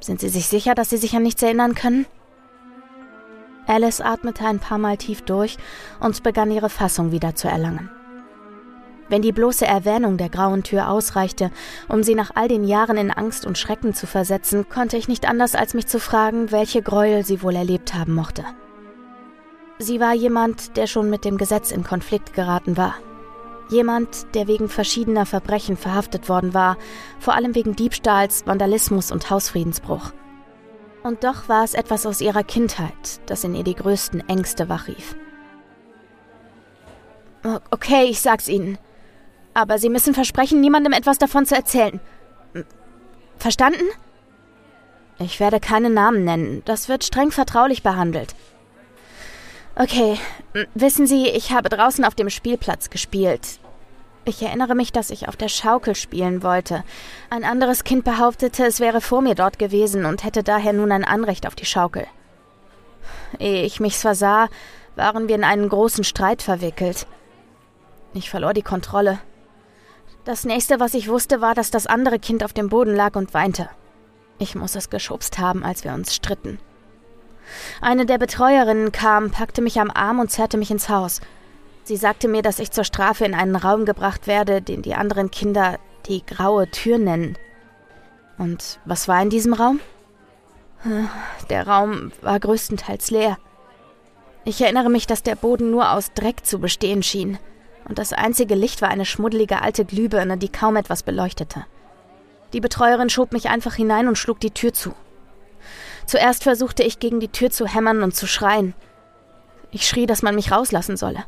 Sind 0.00 0.20
Sie 0.20 0.28
sich 0.28 0.46
sicher, 0.46 0.74
dass 0.74 0.90
Sie 0.90 0.98
sich 0.98 1.16
an 1.16 1.22
nichts 1.22 1.42
erinnern 1.42 1.74
können? 1.74 2.04
Alice 3.66 4.02
atmete 4.02 4.44
ein 4.44 4.58
paar 4.58 4.76
Mal 4.76 4.98
tief 4.98 5.22
durch 5.22 5.56
und 5.98 6.22
begann 6.22 6.50
ihre 6.50 6.68
Fassung 6.68 7.10
wieder 7.10 7.34
zu 7.36 7.48
erlangen. 7.48 7.88
Wenn 9.10 9.22
die 9.22 9.32
bloße 9.32 9.66
Erwähnung 9.66 10.18
der 10.18 10.28
grauen 10.28 10.62
Tür 10.62 10.88
ausreichte, 10.88 11.50
um 11.88 12.04
sie 12.04 12.14
nach 12.14 12.30
all 12.36 12.46
den 12.46 12.64
Jahren 12.64 12.96
in 12.96 13.10
Angst 13.10 13.44
und 13.44 13.58
Schrecken 13.58 13.92
zu 13.92 14.06
versetzen, 14.06 14.68
konnte 14.68 14.96
ich 14.96 15.08
nicht 15.08 15.28
anders 15.28 15.56
als 15.56 15.74
mich 15.74 15.88
zu 15.88 15.98
fragen, 15.98 16.52
welche 16.52 16.80
Gräuel 16.80 17.24
sie 17.24 17.42
wohl 17.42 17.56
erlebt 17.56 17.92
haben 17.92 18.14
mochte. 18.14 18.44
Sie 19.78 19.98
war 19.98 20.14
jemand, 20.14 20.76
der 20.76 20.86
schon 20.86 21.10
mit 21.10 21.24
dem 21.24 21.38
Gesetz 21.38 21.72
in 21.72 21.82
Konflikt 21.82 22.34
geraten 22.34 22.76
war. 22.76 22.94
Jemand, 23.68 24.32
der 24.36 24.46
wegen 24.46 24.68
verschiedener 24.68 25.26
Verbrechen 25.26 25.76
verhaftet 25.76 26.28
worden 26.28 26.54
war, 26.54 26.76
vor 27.18 27.34
allem 27.34 27.56
wegen 27.56 27.74
Diebstahls, 27.74 28.46
Vandalismus 28.46 29.10
und 29.10 29.28
Hausfriedensbruch. 29.28 30.12
Und 31.02 31.24
doch 31.24 31.48
war 31.48 31.64
es 31.64 31.74
etwas 31.74 32.06
aus 32.06 32.20
ihrer 32.20 32.44
Kindheit, 32.44 33.20
das 33.26 33.42
in 33.42 33.56
ihr 33.56 33.64
die 33.64 33.74
größten 33.74 34.28
Ängste 34.28 34.68
wachrief. 34.68 35.16
Okay, 37.70 38.04
ich 38.04 38.20
sag's 38.20 38.48
Ihnen. 38.48 38.78
Aber 39.54 39.78
Sie 39.78 39.88
müssen 39.88 40.14
versprechen, 40.14 40.60
niemandem 40.60 40.92
etwas 40.92 41.18
davon 41.18 41.46
zu 41.46 41.54
erzählen. 41.54 42.00
Verstanden? 43.38 43.84
Ich 45.18 45.40
werde 45.40 45.60
keine 45.60 45.90
Namen 45.90 46.24
nennen. 46.24 46.62
Das 46.64 46.88
wird 46.88 47.04
streng 47.04 47.30
vertraulich 47.30 47.82
behandelt. 47.82 48.34
Okay, 49.76 50.18
wissen 50.74 51.06
Sie, 51.06 51.28
ich 51.28 51.52
habe 51.52 51.68
draußen 51.68 52.04
auf 52.04 52.14
dem 52.14 52.30
Spielplatz 52.30 52.90
gespielt. 52.90 53.60
Ich 54.24 54.42
erinnere 54.42 54.74
mich, 54.74 54.92
dass 54.92 55.10
ich 55.10 55.28
auf 55.28 55.36
der 55.36 55.48
Schaukel 55.48 55.94
spielen 55.94 56.42
wollte. 56.42 56.84
Ein 57.30 57.44
anderes 57.44 57.84
Kind 57.84 58.04
behauptete, 58.04 58.66
es 58.66 58.80
wäre 58.80 59.00
vor 59.00 59.22
mir 59.22 59.34
dort 59.34 59.58
gewesen 59.58 60.04
und 60.04 60.24
hätte 60.24 60.42
daher 60.42 60.72
nun 60.72 60.92
ein 60.92 61.04
Anrecht 61.04 61.46
auf 61.46 61.54
die 61.54 61.64
Schaukel. 61.64 62.06
Ehe 63.38 63.64
ich 63.64 63.80
mich's 63.80 64.02
versah, 64.02 64.48
waren 64.96 65.28
wir 65.28 65.36
in 65.36 65.44
einen 65.44 65.68
großen 65.68 66.04
Streit 66.04 66.42
verwickelt. 66.42 67.06
Ich 68.12 68.28
verlor 68.28 68.52
die 68.52 68.62
Kontrolle. 68.62 69.18
Das 70.24 70.44
nächste, 70.44 70.80
was 70.80 70.94
ich 70.94 71.08
wusste, 71.08 71.40
war, 71.40 71.54
dass 71.54 71.70
das 71.70 71.86
andere 71.86 72.18
Kind 72.18 72.44
auf 72.44 72.52
dem 72.52 72.68
Boden 72.68 72.94
lag 72.94 73.16
und 73.16 73.32
weinte. 73.32 73.70
Ich 74.38 74.54
muss 74.54 74.74
es 74.74 74.90
geschubst 74.90 75.38
haben, 75.38 75.64
als 75.64 75.84
wir 75.84 75.92
uns 75.92 76.14
stritten. 76.14 76.58
Eine 77.80 78.06
der 78.06 78.18
Betreuerinnen 78.18 78.92
kam, 78.92 79.30
packte 79.30 79.62
mich 79.62 79.80
am 79.80 79.90
Arm 79.90 80.20
und 80.20 80.30
zerrte 80.30 80.56
mich 80.56 80.70
ins 80.70 80.88
Haus. 80.88 81.20
Sie 81.84 81.96
sagte 81.96 82.28
mir, 82.28 82.42
dass 82.42 82.58
ich 82.58 82.70
zur 82.70 82.84
Strafe 82.84 83.24
in 83.24 83.34
einen 83.34 83.56
Raum 83.56 83.84
gebracht 83.84 84.26
werde, 84.26 84.62
den 84.62 84.82
die 84.82 84.94
anderen 84.94 85.30
Kinder 85.30 85.78
die 86.06 86.24
graue 86.24 86.70
Tür 86.70 86.98
nennen. 86.98 87.36
Und 88.38 88.78
was 88.84 89.08
war 89.08 89.20
in 89.22 89.30
diesem 89.30 89.54
Raum? 89.54 89.80
Der 91.50 91.66
Raum 91.66 92.12
war 92.22 92.38
größtenteils 92.38 93.10
leer. 93.10 93.38
Ich 94.44 94.60
erinnere 94.62 94.88
mich, 94.88 95.06
dass 95.06 95.22
der 95.22 95.34
Boden 95.34 95.70
nur 95.70 95.92
aus 95.92 96.12
Dreck 96.14 96.46
zu 96.46 96.58
bestehen 96.58 97.02
schien, 97.02 97.38
und 97.90 97.98
das 97.98 98.12
einzige 98.12 98.54
Licht 98.54 98.82
war 98.82 98.88
eine 98.88 99.04
schmuddelige 99.04 99.62
alte 99.62 99.84
Glühbirne, 99.84 100.38
die 100.38 100.48
kaum 100.48 100.76
etwas 100.76 101.02
beleuchtete. 101.02 101.66
Die 102.52 102.60
Betreuerin 102.60 103.10
schob 103.10 103.32
mich 103.32 103.48
einfach 103.48 103.74
hinein 103.74 104.06
und 104.06 104.16
schlug 104.16 104.38
die 104.38 104.52
Tür 104.52 104.72
zu. 104.72 104.94
Zuerst 106.06 106.44
versuchte 106.44 106.84
ich 106.84 107.00
gegen 107.00 107.18
die 107.18 107.32
Tür 107.32 107.50
zu 107.50 107.66
hämmern 107.66 108.04
und 108.04 108.14
zu 108.14 108.28
schreien. 108.28 108.74
Ich 109.72 109.88
schrie, 109.88 110.06
dass 110.06 110.22
man 110.22 110.36
mich 110.36 110.52
rauslassen 110.52 110.96
solle. 110.96 111.24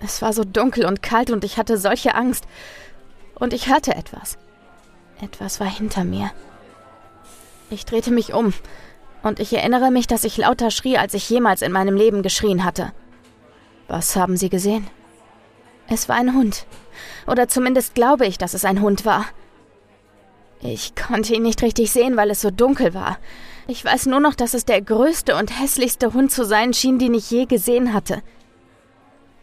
Es 0.00 0.22
war 0.22 0.32
so 0.32 0.44
dunkel 0.44 0.86
und 0.86 1.02
kalt 1.02 1.30
und 1.30 1.44
ich 1.44 1.58
hatte 1.58 1.76
solche 1.76 2.14
Angst. 2.14 2.46
Und 3.34 3.52
ich 3.52 3.68
hörte 3.68 3.94
etwas. 3.94 4.38
Etwas 5.20 5.60
war 5.60 5.68
hinter 5.68 6.04
mir. 6.04 6.30
Ich 7.68 7.84
drehte 7.84 8.12
mich 8.12 8.32
um, 8.32 8.54
und 9.22 9.40
ich 9.40 9.52
erinnere 9.52 9.90
mich, 9.90 10.06
dass 10.06 10.24
ich 10.24 10.38
lauter 10.38 10.70
schrie, 10.70 10.96
als 10.96 11.12
ich 11.12 11.28
jemals 11.28 11.60
in 11.60 11.70
meinem 11.70 11.96
Leben 11.96 12.22
geschrien 12.22 12.64
hatte. 12.64 12.92
Was 13.88 14.16
haben 14.16 14.38
Sie 14.38 14.48
gesehen? 14.48 14.86
Es 15.88 16.08
war 16.08 16.16
ein 16.16 16.34
Hund. 16.34 16.66
Oder 17.26 17.48
zumindest 17.48 17.94
glaube 17.94 18.26
ich, 18.26 18.38
dass 18.38 18.54
es 18.54 18.64
ein 18.64 18.80
Hund 18.80 19.04
war. 19.04 19.26
Ich 20.60 20.94
konnte 20.94 21.34
ihn 21.34 21.42
nicht 21.42 21.62
richtig 21.62 21.92
sehen, 21.92 22.16
weil 22.16 22.30
es 22.30 22.40
so 22.40 22.50
dunkel 22.50 22.94
war. 22.94 23.18
Ich 23.66 23.84
weiß 23.84 24.06
nur 24.06 24.20
noch, 24.20 24.34
dass 24.34 24.54
es 24.54 24.64
der 24.64 24.80
größte 24.80 25.36
und 25.36 25.58
hässlichste 25.60 26.14
Hund 26.14 26.32
zu 26.32 26.44
sein 26.44 26.72
schien, 26.72 26.98
den 26.98 27.14
ich 27.14 27.30
je 27.30 27.46
gesehen 27.46 27.92
hatte. 27.92 28.22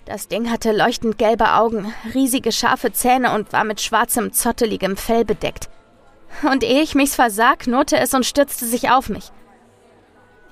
Das 0.05 0.27
Ding 0.27 0.49
hatte 0.49 0.71
leuchtend 0.71 1.17
gelbe 1.17 1.53
Augen, 1.53 1.93
riesige 2.13 2.51
scharfe 2.51 2.91
Zähne 2.91 3.33
und 3.33 3.53
war 3.53 3.63
mit 3.63 3.81
schwarzem, 3.81 4.33
zotteligem 4.33 4.97
Fell 4.97 5.25
bedeckt. 5.25 5.69
Und 6.43 6.63
ehe 6.63 6.81
ich 6.81 6.95
mich's 6.95 7.15
versah, 7.15 7.55
knurrte 7.55 7.97
es 7.97 8.13
und 8.13 8.25
stürzte 8.25 8.65
sich 8.65 8.89
auf 8.89 9.09
mich. 9.09 9.31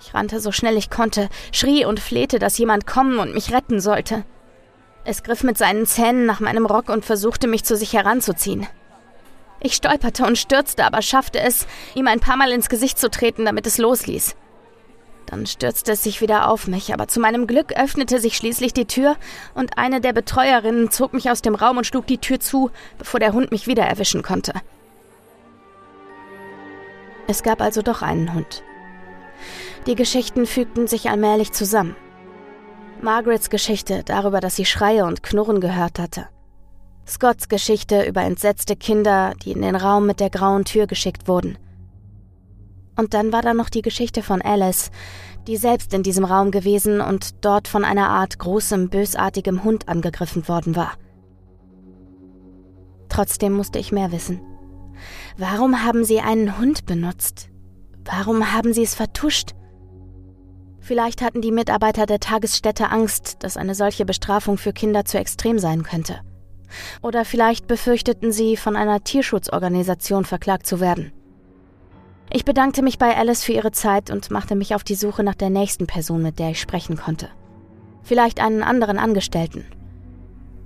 Ich 0.02 0.14
rannte 0.14 0.40
so 0.40 0.52
schnell 0.52 0.78
ich 0.78 0.90
konnte, 0.90 1.30
schrie 1.52 1.84
und 1.86 2.00
flehte, 2.00 2.38
dass 2.40 2.58
jemand 2.58 2.86
kommen 2.86 3.20
und 3.20 3.34
mich 3.34 3.52
retten 3.52 3.82
sollte. 3.82 4.24
Es 5.06 5.24
griff 5.24 5.44
mit 5.44 5.58
seinen 5.58 5.86
Zähnen 5.86 6.26
nach 6.26 6.40
meinem 6.40 6.66
Rock 6.66 6.90
und 6.90 7.06
versuchte 7.06 7.48
mich 7.48 7.64
zu 7.64 7.76
sich 7.76 7.94
heranzuziehen. 7.94 8.68
Ich 9.62 9.74
stolperte 9.74 10.26
und 10.26 10.38
stürzte, 10.38 10.86
aber 10.86 11.02
schaffte 11.02 11.40
es, 11.40 11.68
ihm 11.96 12.08
ein 12.08 12.20
paar 12.20 12.38
Mal 12.38 12.52
ins 12.52 12.70
Gesicht 12.70 12.98
zu 12.98 13.10
treten, 13.10 13.46
damit 13.46 13.68
es 13.68 13.78
losließ. 13.78 14.36
Dann 15.26 15.46
stürzte 15.46 15.92
es 15.92 16.04
sich 16.04 16.22
wieder 16.22 16.50
auf 16.50 16.68
mich, 16.68 16.94
aber 16.94 17.08
zu 17.08 17.20
meinem 17.20 17.46
Glück 17.46 17.74
öffnete 17.74 18.20
sich 18.20 18.36
schließlich 18.36 18.74
die 18.74 18.86
Tür 18.86 19.16
und 19.54 19.78
eine 19.78 20.02
der 20.02 20.14
Betreuerinnen 20.14 20.90
zog 20.90 21.14
mich 21.14 21.30
aus 21.30 21.42
dem 21.42 21.56
Raum 21.56 21.78
und 21.78 21.86
schlug 21.86 22.08
die 22.08 22.18
Tür 22.18 22.40
zu, 22.40 22.72
bevor 22.98 23.20
der 23.20 23.34
Hund 23.34 23.52
mich 23.52 23.68
wieder 23.68 23.84
erwischen 23.84 24.24
konnte. 24.24 24.54
Es 27.28 27.44
gab 27.44 27.62
also 27.62 27.84
doch 27.84 28.02
einen 28.02 28.34
Hund. 28.34 28.64
Die 29.86 29.96
Geschichten 29.96 30.48
fügten 30.48 30.88
sich 30.88 31.10
allmählich 31.10 31.52
zusammen. 31.52 31.96
Margarets 33.02 33.50
Geschichte 33.50 34.04
darüber, 34.04 34.42
dass 34.42 34.56
sie 34.56 34.66
Schreie 34.66 35.06
und 35.06 35.24
Knurren 35.24 35.62
gehört 35.62 36.00
hatte. 36.00 36.28
Scotts 37.08 37.48
Geschichte 37.48 38.04
über 38.04 38.22
entsetzte 38.22 38.76
Kinder, 38.76 39.34
die 39.44 39.52
in 39.52 39.62
den 39.62 39.76
Raum 39.76 40.06
mit 40.06 40.20
der 40.20 40.30
grauen 40.30 40.66
Tür 40.66 40.86
geschickt 40.86 41.28
wurden. 41.28 41.58
Und 42.98 43.14
dann 43.14 43.32
war 43.32 43.42
da 43.42 43.54
noch 43.54 43.70
die 43.70 43.82
Geschichte 43.82 44.22
von 44.22 44.42
Alice, 44.42 44.92
die 45.48 45.56
selbst 45.56 45.94
in 45.94 46.04
diesem 46.04 46.26
Raum 46.26 46.52
gewesen 46.52 47.00
und 47.00 47.44
dort 47.46 47.68
von 47.68 47.86
einer 47.86 48.10
Art 48.10 48.38
großem, 48.38 48.90
bösartigem 48.90 49.64
Hund 49.64 49.88
angegriffen 49.88 50.48
worden 50.48 50.76
war. 50.76 50.92
Trotzdem 53.08 53.54
musste 53.54 53.80
ich 53.80 53.92
mehr 53.92 54.12
wissen. 54.12 54.42
Warum 55.38 55.84
haben 55.84 56.04
sie 56.04 56.20
einen 56.20 56.60
Hund 56.60 56.86
benutzt? 56.86 57.50
Warum 58.04 58.52
haben 58.54 58.74
sie 58.74 58.84
es 58.84 58.96
vertuscht? 58.96 59.56
Vielleicht 60.90 61.22
hatten 61.22 61.42
die 61.44 61.52
Mitarbeiter 61.52 62.08
der 62.08 62.20
Tagesstätte 62.20 62.90
Angst, 62.90 63.44
dass 63.44 63.58
eine 63.58 63.76
solche 63.76 64.06
Bestrafung 64.06 64.58
für 64.58 64.74
Kinder 64.74 65.06
zu 65.06 65.20
extrem 65.20 65.60
sein 65.60 65.84
könnte. 65.84 66.20
Oder 67.04 67.26
vielleicht 67.26 67.68
befürchteten 67.68 68.32
sie, 68.32 68.58
von 68.58 68.76
einer 68.76 69.04
Tierschutzorganisation 69.04 70.26
verklagt 70.26 70.66
zu 70.66 70.80
werden. 70.80 71.12
Ich 72.34 72.44
bedankte 72.44 72.82
mich 72.82 72.98
bei 72.98 73.16
Alice 73.16 73.44
für 73.44 73.52
ihre 73.52 73.72
Zeit 73.72 74.10
und 74.10 74.32
machte 74.32 74.56
mich 74.56 74.74
auf 74.74 74.84
die 74.84 74.96
Suche 74.96 75.22
nach 75.22 75.36
der 75.36 75.52
nächsten 75.52 75.86
Person, 75.86 76.24
mit 76.24 76.40
der 76.40 76.50
ich 76.50 76.60
sprechen 76.60 76.98
konnte. 76.98 77.30
Vielleicht 78.02 78.40
einen 78.40 78.64
anderen 78.64 78.98
Angestellten. 78.98 79.66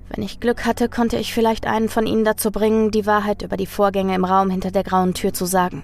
Wenn 0.08 0.24
ich 0.24 0.40
Glück 0.40 0.66
hatte, 0.66 0.88
konnte 0.88 1.18
ich 1.18 1.34
vielleicht 1.34 1.68
einen 1.68 1.90
von 1.90 2.08
ihnen 2.08 2.24
dazu 2.24 2.50
bringen, 2.50 2.92
die 2.92 3.06
Wahrheit 3.06 3.42
über 3.42 3.58
die 3.58 3.66
Vorgänge 3.66 4.16
im 4.16 4.24
Raum 4.24 4.50
hinter 4.50 4.72
der 4.72 4.84
grauen 4.84 5.16
Tür 5.16 5.34
zu 5.34 5.44
sagen. 5.44 5.84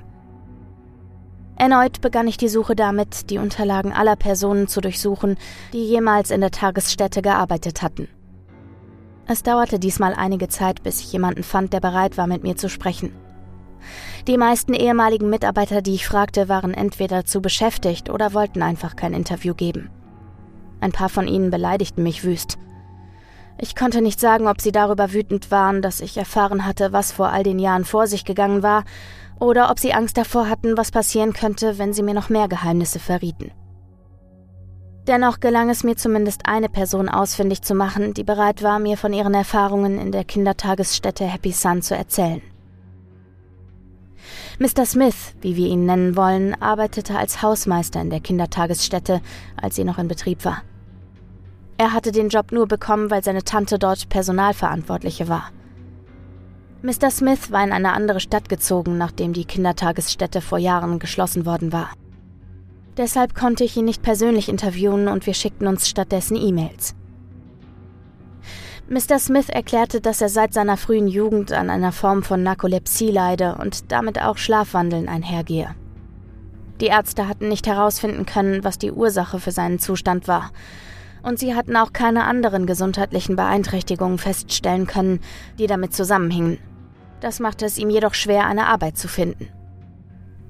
Erneut 1.60 2.00
begann 2.00 2.26
ich 2.26 2.38
die 2.38 2.48
Suche 2.48 2.74
damit, 2.74 3.30
die 3.30 3.38
Unterlagen 3.38 3.92
aller 3.92 4.16
Personen 4.16 4.70
zu 4.70 4.80
durchsuchen, 4.80 5.38
die 5.74 5.84
jemals 5.84 6.32
in 6.32 6.40
der 6.40 6.52
Tagesstätte 6.52 7.22
gearbeitet 7.22 7.82
hatten. 7.82 8.08
Es 9.28 9.44
dauerte 9.44 9.78
diesmal 9.78 10.14
einige 10.14 10.48
Zeit, 10.48 10.84
bis 10.84 11.02
ich 11.02 11.12
jemanden 11.12 11.44
fand, 11.44 11.74
der 11.74 11.82
bereit 11.82 12.18
war, 12.18 12.28
mit 12.28 12.44
mir 12.44 12.56
zu 12.56 12.70
sprechen. 12.70 13.12
Die 14.26 14.38
meisten 14.38 14.74
ehemaligen 14.74 15.30
Mitarbeiter, 15.30 15.82
die 15.82 15.96
ich 15.96 16.08
fragte, 16.08 16.48
waren 16.48 16.74
entweder 16.74 17.26
zu 17.26 17.42
beschäftigt 17.42 18.10
oder 18.10 18.34
wollten 18.34 18.62
einfach 18.62 18.96
kein 18.96 19.14
Interview 19.14 19.54
geben. 19.54 19.90
Ein 20.80 20.94
paar 20.94 21.10
von 21.10 21.28
ihnen 21.28 21.50
beleidigten 21.50 22.04
mich 22.04 22.24
wüst. 22.24 22.58
Ich 23.58 23.76
konnte 23.76 24.02
nicht 24.02 24.22
sagen, 24.22 24.48
ob 24.48 24.62
sie 24.62 24.72
darüber 24.72 25.12
wütend 25.12 25.52
waren, 25.52 25.82
dass 25.82 26.00
ich 26.00 26.16
erfahren 26.16 26.66
hatte, 26.66 26.94
was 26.94 27.12
vor 27.12 27.30
all 27.30 27.44
den 27.44 27.60
Jahren 27.60 27.84
vor 27.84 28.08
sich 28.08 28.24
gegangen 28.24 28.64
war, 28.64 28.86
oder 29.40 29.72
ob 29.72 29.80
sie 29.80 29.94
Angst 29.94 30.18
davor 30.18 30.50
hatten, 30.50 30.78
was 30.78 30.92
passieren 30.92 31.34
könnte, 31.34 31.78
wenn 31.78 31.94
sie 31.94 32.04
mir 32.04 32.14
noch 32.14 32.30
mehr 32.30 32.48
Geheimnisse 32.48 33.00
verrieten. 33.00 33.52
Dennoch 35.08 35.40
gelang 35.40 35.70
es 35.70 35.84
mir 35.84 35.96
zumindest 35.96 36.42
eine 36.46 36.70
Person 36.70 37.10
ausfindig 37.10 37.64
zu 37.64 37.74
machen, 37.74 38.14
die 38.14 38.24
bereit 38.24 38.62
war, 38.62 38.80
mir 38.80 38.96
von 38.96 39.12
ihren 39.12 39.34
Erfahrungen 39.34 39.98
in 40.00 40.12
der 40.12 40.24
Kindertagesstätte 40.24 41.26
Happy 41.26 41.52
Sun 41.52 41.82
zu 41.82 41.96
erzählen. 41.96 42.42
Mr. 44.60 44.86
Smith, 44.86 45.34
wie 45.42 45.56
wir 45.56 45.68
ihn 45.68 45.86
nennen 45.86 46.16
wollen, 46.16 46.62
arbeitete 46.62 47.18
als 47.18 47.42
Hausmeister 47.42 48.02
in 48.02 48.10
der 48.10 48.20
Kindertagesstätte, 48.20 49.22
als 49.60 49.78
sie 49.78 49.84
noch 49.84 49.98
in 49.98 50.08
Betrieb 50.08 50.46
war. 50.46 50.62
Er 51.78 51.94
hatte 51.94 52.12
den 52.12 52.28
Job 52.28 52.52
nur 52.52 52.68
bekommen, 52.68 53.10
weil 53.10 53.24
seine 53.24 53.44
Tante 53.44 53.80
dort 53.80 54.10
Personalverantwortliche 54.10 55.30
war. 55.30 55.52
Mr. 56.82 57.12
Smith 57.12 57.52
war 57.52 57.64
in 57.64 57.74
eine 57.74 57.94
andere 57.94 58.22
Stadt 58.22 58.48
gezogen, 58.48 58.98
nachdem 58.98 59.34
die 59.34 59.46
Kindertagesstätte 59.46 60.40
vor 60.40 60.58
Jahren 60.58 61.00
geschlossen 61.00 61.46
worden 61.46 61.74
war. 61.74 61.90
Deshalb 62.96 63.36
konnte 63.36 63.64
ich 63.64 63.76
ihn 63.76 63.86
nicht 63.86 64.02
persönlich 64.02 64.50
interviewen 64.50 65.08
und 65.08 65.26
wir 65.26 65.34
schickten 65.34 65.68
uns 65.68 65.90
stattdessen 65.90 66.38
E-Mails. 66.38 66.96
Mr. 68.90 69.20
Smith 69.20 69.50
erklärte, 69.50 70.02
dass 70.02 70.22
er 70.22 70.30
seit 70.30 70.54
seiner 70.54 70.78
frühen 70.78 71.08
Jugend 71.08 71.52
an 71.52 71.70
einer 71.70 71.92
Form 71.92 72.24
von 72.24 72.44
Narkolepsie 72.44 73.12
leide 73.12 73.56
und 73.56 73.92
damit 73.92 74.20
auch 74.22 74.38
Schlafwandeln 74.38 75.08
einhergehe. 75.08 75.76
Die 76.82 76.88
Ärzte 76.88 77.28
hatten 77.28 77.50
nicht 77.50 77.68
herausfinden 77.68 78.26
können, 78.26 78.64
was 78.64 78.78
die 78.78 78.92
Ursache 78.92 79.40
für 79.40 79.52
seinen 79.52 79.80
Zustand 79.80 80.28
war, 80.28 80.52
und 81.24 81.40
sie 81.40 81.56
hatten 81.56 81.76
auch 81.76 81.94
keine 81.94 82.26
anderen 82.26 82.66
gesundheitlichen 82.66 83.36
Beeinträchtigungen 83.36 84.18
feststellen 84.18 84.88
können, 84.88 85.20
die 85.58 85.68
damit 85.68 85.94
zusammenhingen. 85.94 86.60
Das 87.22 87.40
machte 87.40 87.66
es 87.66 87.78
ihm 87.78 87.90
jedoch 87.90 88.14
schwer, 88.14 88.46
eine 88.46 88.68
Arbeit 88.68 88.98
zu 88.98 89.08
finden. 89.08 89.50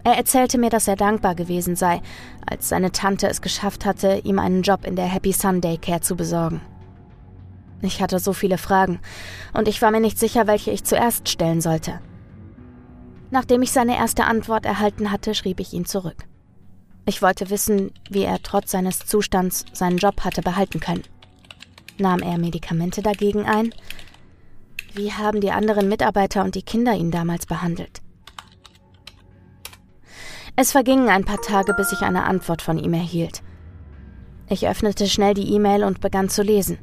Er 0.04 0.16
erzählte 0.16 0.58
mir, 0.58 0.70
dass 0.70 0.88
er 0.88 0.96
dankbar 0.96 1.36
gewesen 1.36 1.76
sei, 1.76 2.02
als 2.46 2.70
seine 2.70 2.92
Tante 2.92 3.28
es 3.28 3.42
geschafft 3.42 3.86
hatte, 3.86 4.22
ihm 4.24 4.40
einen 4.40 4.62
Job 4.62 4.86
in 4.86 4.96
der 4.96 5.06
Happy 5.06 5.34
Sunday 5.34 5.78
Care 5.78 6.02
zu 6.02 6.16
besorgen. 6.16 6.62
Ich 7.82 8.02
hatte 8.02 8.20
so 8.20 8.34
viele 8.34 8.58
Fragen, 8.58 9.00
und 9.54 9.68
ich 9.68 9.82
war 9.82 9.92
mir 9.92 10.02
nicht 10.02 10.20
sicher, 10.20 10.48
welche 10.48 10.72
ich 10.72 10.84
zuerst 10.84 11.30
stellen 11.30 11.62
sollte. 11.62 12.00
Nachdem 13.32 13.62
ich 13.62 13.72
seine 13.72 13.98
erste 13.98 14.26
Antwort 14.26 14.66
erhalten 14.66 15.12
hatte, 15.12 15.36
schrieb 15.36 15.60
ich 15.60 15.74
ihn 15.74 15.86
zurück. 15.86 16.29
Ich 17.10 17.24
wollte 17.24 17.50
wissen, 17.50 17.92
wie 18.08 18.22
er 18.22 18.38
trotz 18.44 18.70
seines 18.70 19.00
Zustands 19.00 19.66
seinen 19.74 19.98
Job 19.98 20.24
hatte 20.24 20.44
behalten 20.44 20.80
können. 20.80 21.02
Nahm 21.98 22.20
er 22.20 22.38
Medikamente 22.38 23.02
dagegen 23.02 23.48
ein? 23.48 23.74
Wie 24.94 25.12
haben 25.12 25.42
die 25.42 25.50
anderen 25.50 25.90
Mitarbeiter 25.90 26.44
und 26.44 26.54
die 26.54 26.62
Kinder 26.62 26.94
ihn 26.94 27.10
damals 27.10 27.48
behandelt? 27.48 28.04
Es 30.56 30.72
vergingen 30.72 31.10
ein 31.10 31.26
paar 31.26 31.42
Tage, 31.42 31.74
bis 31.74 31.92
ich 31.94 32.02
eine 32.02 32.26
Antwort 32.26 32.62
von 32.62 32.78
ihm 32.78 32.94
erhielt. 32.94 33.42
Ich 34.48 34.68
öffnete 34.68 35.08
schnell 35.08 35.34
die 35.34 35.52
E-Mail 35.52 35.86
und 35.86 36.02
begann 36.02 36.30
zu 36.30 36.44
lesen. 36.44 36.78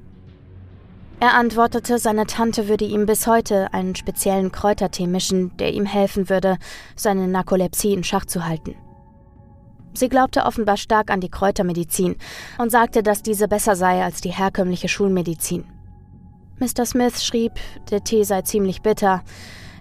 Er 1.20 1.34
antwortete, 1.34 2.00
seine 2.00 2.26
Tante 2.26 2.66
würde 2.66 2.84
ihm 2.84 3.06
bis 3.06 3.28
heute 3.28 3.72
einen 3.72 3.94
speziellen 3.94 4.50
Kräutertee 4.50 5.06
mischen, 5.06 5.56
der 5.58 5.72
ihm 5.72 5.86
helfen 5.86 6.28
würde, 6.28 6.58
seine 6.96 7.28
Narkolepsie 7.28 7.92
in 7.92 8.02
Schach 8.02 8.24
zu 8.24 8.44
halten. 8.44 8.74
Sie 9.96 10.10
glaubte 10.10 10.44
offenbar 10.44 10.76
stark 10.76 11.10
an 11.10 11.20
die 11.20 11.30
Kräutermedizin 11.30 12.16
und 12.58 12.70
sagte, 12.70 13.02
dass 13.02 13.22
diese 13.22 13.48
besser 13.48 13.76
sei 13.76 14.04
als 14.04 14.20
die 14.20 14.30
herkömmliche 14.30 14.88
Schulmedizin. 14.88 15.64
Mr. 16.58 16.84
Smith 16.84 17.24
schrieb, 17.24 17.52
der 17.90 18.04
Tee 18.04 18.24
sei 18.24 18.42
ziemlich 18.42 18.82
bitter. 18.82 19.22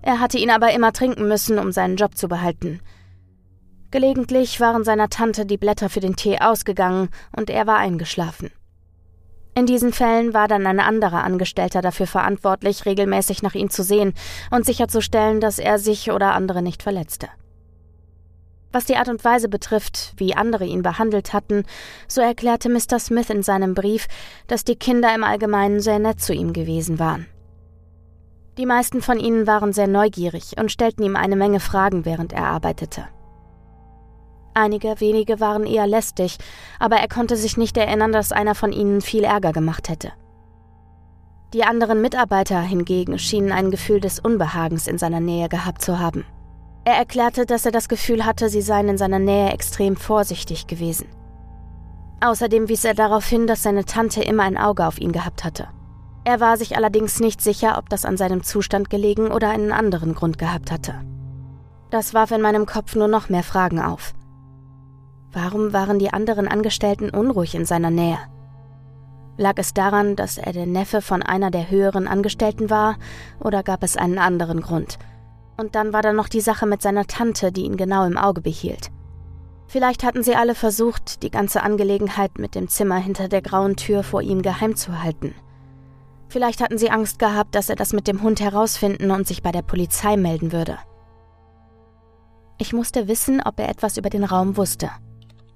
Er 0.02 0.22
hatte 0.22 0.38
ihn 0.38 0.50
aber 0.50 0.72
immer 0.74 0.94
trinken 0.94 1.28
müssen, 1.28 1.60
um 1.60 1.74
seinen 1.74 1.98
Job 1.98 2.18
zu 2.18 2.30
behalten. 2.30 2.80
Gelegentlich 3.92 4.60
waren 4.62 4.86
seiner 4.86 5.10
Tante 5.10 5.46
die 5.46 5.58
Blätter 5.58 5.90
für 5.90 6.00
den 6.00 6.16
Tee 6.16 6.40
ausgegangen 6.40 7.10
und 7.36 7.50
er 7.50 7.68
war 7.68 7.78
eingeschlafen. 7.78 8.52
In 9.54 9.66
diesen 9.66 9.92
Fällen 9.92 10.34
war 10.34 10.48
dann 10.48 10.66
ein 10.68 10.80
anderer 10.80 11.24
Angestellter 11.24 11.82
dafür 11.82 12.08
verantwortlich, 12.08 12.86
regelmäßig 12.86 13.42
nach 13.42 13.56
ihm 13.56 13.70
zu 13.70 13.84
sehen 13.84 14.14
und 14.52 14.66
sicherzustellen, 14.66 15.40
dass 15.40 15.60
er 15.60 15.80
sich 15.80 16.12
oder 16.12 16.34
andere 16.34 16.62
nicht 16.62 16.84
verletzte. 16.84 17.28
Was 18.76 18.84
die 18.84 18.98
Art 18.98 19.08
und 19.08 19.24
Weise 19.24 19.48
betrifft, 19.48 20.12
wie 20.18 20.36
andere 20.36 20.66
ihn 20.66 20.82
behandelt 20.82 21.32
hatten, 21.32 21.64
so 22.10 22.20
erklärte 22.20 22.68
Mr. 22.68 23.00
Smith 23.00 23.30
in 23.30 23.42
seinem 23.42 23.74
Brief, 23.74 24.06
dass 24.48 24.66
die 24.66 24.76
Kinder 24.76 25.16
im 25.16 25.24
Allgemeinen 25.24 25.80
sehr 25.80 25.98
nett 25.98 26.20
zu 26.20 26.34
ihm 26.34 26.52
gewesen 26.52 27.00
waren. 27.00 27.26
Die 28.58 28.66
meisten 28.66 29.02
von 29.02 29.18
ihnen 29.18 29.48
waren 29.48 29.72
sehr 29.72 29.88
neugierig 29.88 30.58
und 30.60 30.74
stellten 30.74 31.06
ihm 31.06 31.16
eine 31.16 31.38
Menge 31.38 31.62
Fragen, 31.62 32.04
während 32.04 32.34
er 32.34 32.48
arbeitete. 32.48 33.08
Einige 34.54 35.00
wenige 35.00 35.40
waren 35.40 35.66
eher 35.66 35.88
lästig, 35.88 36.36
aber 36.78 36.98
er 36.98 37.08
konnte 37.08 37.38
sich 37.38 37.56
nicht 37.56 37.78
erinnern, 37.78 38.12
dass 38.12 38.34
einer 38.34 38.56
von 38.56 38.74
ihnen 38.74 39.00
viel 39.00 39.24
Ärger 39.24 39.54
gemacht 39.54 39.88
hätte. 39.88 40.12
Die 41.54 41.64
anderen 41.64 42.02
Mitarbeiter 42.02 42.60
hingegen 42.60 43.20
schienen 43.20 43.54
ein 43.54 43.72
Gefühl 43.72 44.02
des 44.02 44.20
Unbehagens 44.20 44.88
in 44.88 44.98
seiner 44.98 45.22
Nähe 45.22 45.48
gehabt 45.48 45.82
zu 45.82 45.98
haben. 45.98 46.26
Er 46.86 46.94
erklärte, 46.94 47.48
dass 47.48 47.66
er 47.66 47.72
das 47.72 47.90
Gefühl 47.90 48.26
hatte, 48.26 48.48
sie 48.48 48.62
seien 48.62 48.88
in 48.88 48.98
seiner 49.00 49.18
Nähe 49.18 49.52
extrem 49.52 49.96
vorsichtig 49.96 50.68
gewesen. 50.68 51.08
Außerdem 52.22 52.70
wies 52.70 52.86
er 52.86 52.94
darauf 52.94 53.26
hin, 53.26 53.48
dass 53.48 53.64
seine 53.64 53.86
Tante 53.86 54.22
immer 54.22 54.44
ein 54.44 54.58
Auge 54.58 54.86
auf 54.86 55.00
ihn 55.00 55.12
gehabt 55.12 55.44
hatte. 55.44 55.68
Er 56.26 56.40
war 56.40 56.58
sich 56.58 56.78
allerdings 56.78 57.20
nicht 57.20 57.42
sicher, 57.42 57.78
ob 57.80 57.90
das 57.90 58.06
an 58.06 58.18
seinem 58.18 58.44
Zustand 58.44 58.92
gelegen 58.92 59.32
oder 59.32 59.50
einen 59.50 59.72
anderen 59.72 60.14
Grund 60.14 60.38
gehabt 60.38 60.72
hatte. 60.72 61.02
Das 61.90 62.14
warf 62.14 62.32
in 62.32 62.42
meinem 62.42 62.68
Kopf 62.68 62.96
nur 62.96 63.08
noch 63.08 63.30
mehr 63.30 63.44
Fragen 63.44 63.80
auf. 63.80 64.14
Warum 65.32 65.74
waren 65.74 65.98
die 66.00 66.14
anderen 66.14 66.48
Angestellten 66.48 67.10
unruhig 67.10 67.56
in 67.56 67.66
seiner 67.66 67.90
Nähe? 67.90 68.20
Lag 69.38 69.54
es 69.58 69.74
daran, 69.74 70.16
dass 70.16 70.38
er 70.38 70.54
der 70.54 70.66
Neffe 70.66 71.02
von 71.02 71.22
einer 71.22 71.52
der 71.52 71.70
höheren 71.70 72.08
Angestellten 72.08 72.70
war, 72.70 72.96
oder 73.40 73.64
gab 73.64 73.84
es 73.84 73.98
einen 73.98 74.20
anderen 74.20 74.62
Grund? 74.62 74.98
Und 75.58 75.76
dann 75.76 75.94
war 75.94 76.02
da 76.02 76.14
noch 76.14 76.28
die 76.28 76.42
Sache 76.42 76.66
mit 76.66 76.82
seiner 76.82 77.08
Tante, 77.08 77.52
die 77.52 77.64
ihn 77.64 77.78
genau 77.78 78.06
im 78.06 78.18
Auge 78.18 78.42
behielt. 78.42 78.92
Vielleicht 79.68 80.04
hatten 80.04 80.24
sie 80.24 80.36
alle 80.36 80.56
versucht, 80.56 81.24
die 81.24 81.32
ganze 81.32 81.64
Angelegenheit 81.64 82.38
mit 82.38 82.56
dem 82.56 82.68
Zimmer 82.68 82.98
hinter 82.98 83.28
der 83.28 83.42
grauen 83.42 83.76
Tür 83.76 84.04
vor 84.04 84.22
ihm 84.22 84.42
geheim 84.42 84.76
zu 84.76 85.02
halten. 85.02 85.34
Vielleicht 86.28 86.62
hatten 86.62 86.78
sie 86.78 86.90
Angst 86.90 87.20
gehabt, 87.20 87.56
dass 87.56 87.70
er 87.70 87.76
das 87.76 87.94
mit 87.94 88.08
dem 88.08 88.22
Hund 88.22 88.42
herausfinden 88.42 89.12
und 89.12 89.28
sich 89.28 89.42
bei 89.42 89.52
der 89.52 89.62
Polizei 89.62 90.18
melden 90.18 90.52
würde. 90.52 90.78
Ich 92.58 92.74
musste 92.74 93.08
wissen, 93.08 93.42
ob 93.44 93.60
er 93.60 93.70
etwas 93.70 93.98
über 93.98 94.10
den 94.10 94.24
Raum 94.24 94.58
wusste. 94.58 94.90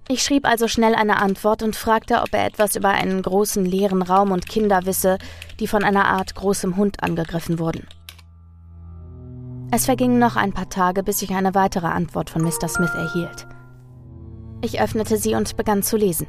Ich 0.10 0.24
schrieb 0.24 0.48
also 0.48 0.68
schnell 0.68 0.96
eine 0.96 1.18
Antwort 1.18 1.62
und 1.62 1.76
fragte, 1.76 2.22
ob 2.22 2.34
er 2.34 2.46
etwas 2.46 2.76
über 2.76 2.90
einen 2.90 3.22
großen 3.22 3.64
leeren 3.64 4.02
Raum 4.02 4.32
und 4.32 4.50
Kinder 4.50 4.86
wisse, 4.86 5.18
die 5.60 5.68
von 5.68 5.84
einer 5.84 6.06
Art 6.06 6.34
großem 6.34 6.78
Hund 6.78 7.04
angegriffen 7.04 7.60
wurden. 7.60 7.88
Es 9.72 9.86
vergingen 9.86 10.20
noch 10.20 10.36
ein 10.36 10.54
paar 10.54 10.70
Tage, 10.70 11.04
bis 11.04 11.22
ich 11.22 11.32
eine 11.32 11.54
weitere 11.54 11.88
Antwort 11.88 12.30
von 12.30 12.42
Mr. 12.42 12.68
Smith 12.68 12.94
erhielt. 12.96 13.48
Ich 14.62 14.82
öffnete 14.82 15.18
sie 15.18 15.36
und 15.36 15.56
begann 15.58 15.84
zu 15.84 15.96
lesen. 15.96 16.28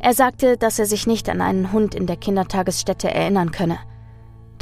Er 0.00 0.14
sagte, 0.14 0.56
dass 0.56 0.78
er 0.78 0.86
sich 0.86 1.06
nicht 1.06 1.28
an 1.28 1.40
einen 1.40 1.72
Hund 1.72 1.94
in 1.94 2.06
der 2.06 2.16
Kindertagesstätte 2.16 3.12
erinnern 3.12 3.52
könne– 3.52 3.78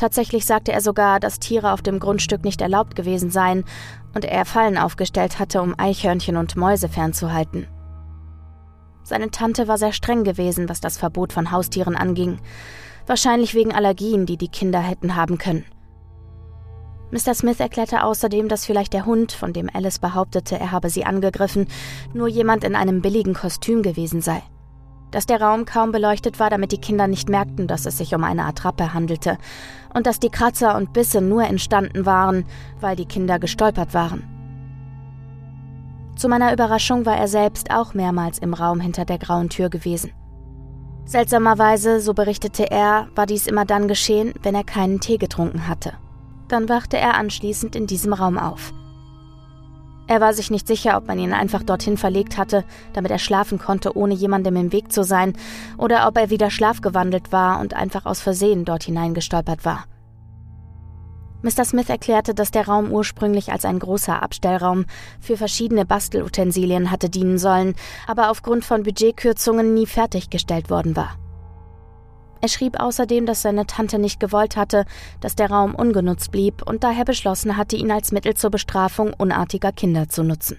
Tatsächlich 0.00 0.46
sagte 0.46 0.72
er 0.72 0.80
sogar, 0.80 1.20
dass 1.20 1.40
Tiere 1.40 1.72
auf 1.72 1.82
dem 1.82 2.00
Grundstück 2.00 2.42
nicht 2.42 2.62
erlaubt 2.62 2.96
gewesen 2.96 3.30
seien 3.30 3.66
und 4.14 4.24
er 4.24 4.46
Fallen 4.46 4.78
aufgestellt 4.78 5.38
hatte, 5.38 5.60
um 5.60 5.74
Eichhörnchen 5.76 6.38
und 6.38 6.56
Mäuse 6.56 6.88
fernzuhalten. 6.88 7.66
Seine 9.02 9.30
Tante 9.30 9.68
war 9.68 9.76
sehr 9.76 9.92
streng 9.92 10.24
gewesen, 10.24 10.70
was 10.70 10.80
das 10.80 10.96
Verbot 10.96 11.34
von 11.34 11.50
Haustieren 11.50 11.96
anging, 11.96 12.38
wahrscheinlich 13.06 13.54
wegen 13.54 13.74
Allergien, 13.74 14.24
die 14.24 14.38
die 14.38 14.48
Kinder 14.48 14.80
hätten 14.80 15.16
haben 15.16 15.36
können. 15.36 15.66
Mr. 17.10 17.34
Smith 17.34 17.60
erklärte 17.60 18.04
außerdem, 18.04 18.48
dass 18.48 18.66
vielleicht 18.66 18.92
der 18.92 19.06
Hund, 19.06 19.32
von 19.32 19.52
dem 19.52 19.68
Alice 19.72 19.98
behauptete, 19.98 20.58
er 20.58 20.70
habe 20.70 20.90
sie 20.90 21.04
angegriffen, 21.04 21.66
nur 22.14 22.28
jemand 22.28 22.64
in 22.64 22.76
einem 22.76 23.02
billigen 23.02 23.34
Kostüm 23.34 23.82
gewesen 23.82 24.20
sei 24.20 24.42
dass 25.10 25.26
der 25.26 25.40
Raum 25.40 25.64
kaum 25.64 25.92
beleuchtet 25.92 26.38
war, 26.38 26.50
damit 26.50 26.72
die 26.72 26.78
Kinder 26.78 27.06
nicht 27.06 27.28
merkten, 27.28 27.66
dass 27.66 27.86
es 27.86 27.98
sich 27.98 28.14
um 28.14 28.24
eine 28.24 28.44
Attrappe 28.44 28.94
handelte, 28.94 29.38
und 29.94 30.06
dass 30.06 30.20
die 30.20 30.30
Kratzer 30.30 30.76
und 30.76 30.92
Bisse 30.92 31.20
nur 31.20 31.44
entstanden 31.44 32.06
waren, 32.06 32.44
weil 32.80 32.96
die 32.96 33.06
Kinder 33.06 33.38
gestolpert 33.38 33.92
waren. 33.92 34.24
Zu 36.16 36.28
meiner 36.28 36.52
Überraschung 36.52 37.06
war 37.06 37.16
er 37.16 37.28
selbst 37.28 37.70
auch 37.70 37.94
mehrmals 37.94 38.38
im 38.38 38.54
Raum 38.54 38.80
hinter 38.80 39.04
der 39.04 39.18
grauen 39.18 39.48
Tür 39.48 39.70
gewesen. 39.70 40.12
Seltsamerweise, 41.06 42.00
so 42.00 42.14
berichtete 42.14 42.70
er, 42.70 43.08
war 43.16 43.26
dies 43.26 43.46
immer 43.46 43.64
dann 43.64 43.88
geschehen, 43.88 44.32
wenn 44.42 44.54
er 44.54 44.64
keinen 44.64 45.00
Tee 45.00 45.16
getrunken 45.16 45.66
hatte. 45.66 45.94
Dann 46.50 46.68
wachte 46.68 46.98
er 46.98 47.14
anschließend 47.14 47.76
in 47.76 47.86
diesem 47.86 48.12
Raum 48.12 48.36
auf. 48.36 48.74
Er 50.08 50.20
war 50.20 50.34
sich 50.34 50.50
nicht 50.50 50.66
sicher, 50.66 50.96
ob 50.96 51.06
man 51.06 51.20
ihn 51.20 51.32
einfach 51.32 51.62
dorthin 51.62 51.96
verlegt 51.96 52.36
hatte, 52.36 52.64
damit 52.92 53.12
er 53.12 53.20
schlafen 53.20 53.60
konnte, 53.60 53.96
ohne 53.96 54.14
jemandem 54.14 54.56
im 54.56 54.72
Weg 54.72 54.90
zu 54.90 55.04
sein, 55.04 55.34
oder 55.78 56.08
ob 56.08 56.18
er 56.18 56.30
wieder 56.30 56.50
schlafgewandelt 56.50 57.30
war 57.30 57.60
und 57.60 57.74
einfach 57.74 58.04
aus 58.04 58.20
Versehen 58.20 58.64
dort 58.64 58.82
hineingestolpert 58.82 59.64
war. 59.64 59.84
Mr. 61.42 61.64
Smith 61.64 61.88
erklärte, 61.88 62.34
dass 62.34 62.50
der 62.50 62.66
Raum 62.66 62.90
ursprünglich 62.90 63.52
als 63.52 63.64
ein 63.64 63.78
großer 63.78 64.20
Abstellraum 64.20 64.86
für 65.20 65.36
verschiedene 65.36 65.86
Bastelutensilien 65.86 66.90
hatte 66.90 67.08
dienen 67.08 67.38
sollen, 67.38 67.76
aber 68.08 68.30
aufgrund 68.30 68.64
von 68.64 68.82
Budgetkürzungen 68.82 69.72
nie 69.72 69.86
fertiggestellt 69.86 70.68
worden 70.68 70.96
war. 70.96 71.14
Er 72.40 72.48
schrieb 72.48 72.80
außerdem, 72.80 73.26
dass 73.26 73.42
seine 73.42 73.66
Tante 73.66 73.98
nicht 73.98 74.18
gewollt 74.18 74.56
hatte, 74.56 74.84
dass 75.20 75.36
der 75.36 75.50
Raum 75.50 75.74
ungenutzt 75.74 76.30
blieb 76.30 76.62
und 76.66 76.84
daher 76.84 77.04
beschlossen 77.04 77.56
hatte, 77.56 77.76
ihn 77.76 77.90
als 77.90 78.12
Mittel 78.12 78.34
zur 78.34 78.50
Bestrafung 78.50 79.12
unartiger 79.12 79.72
Kinder 79.72 80.08
zu 80.08 80.22
nutzen. 80.22 80.58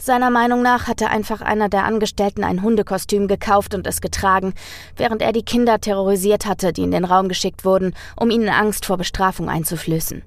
Seiner 0.00 0.30
Meinung 0.30 0.62
nach 0.62 0.86
hatte 0.86 1.10
einfach 1.10 1.40
einer 1.40 1.68
der 1.68 1.84
Angestellten 1.84 2.44
ein 2.44 2.62
Hundekostüm 2.62 3.26
gekauft 3.26 3.74
und 3.74 3.86
es 3.86 4.00
getragen, 4.00 4.54
während 4.96 5.22
er 5.22 5.32
die 5.32 5.42
Kinder 5.42 5.80
terrorisiert 5.80 6.46
hatte, 6.46 6.72
die 6.72 6.82
in 6.82 6.92
den 6.92 7.04
Raum 7.04 7.28
geschickt 7.28 7.64
wurden, 7.64 7.94
um 8.16 8.30
ihnen 8.30 8.48
Angst 8.48 8.86
vor 8.86 8.96
Bestrafung 8.96 9.48
einzuflößen. 9.48 10.22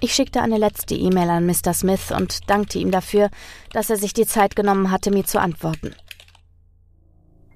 Ich 0.00 0.14
schickte 0.14 0.40
eine 0.40 0.56
letzte 0.56 0.94
E-Mail 0.94 1.30
an 1.30 1.46
Mr. 1.46 1.72
Smith 1.72 2.10
und 2.10 2.50
dankte 2.50 2.78
ihm 2.78 2.90
dafür, 2.90 3.30
dass 3.72 3.90
er 3.90 3.96
sich 3.96 4.12
die 4.12 4.26
Zeit 4.26 4.56
genommen 4.56 4.90
hatte, 4.90 5.10
mir 5.10 5.24
zu 5.24 5.40
antworten. 5.40 5.94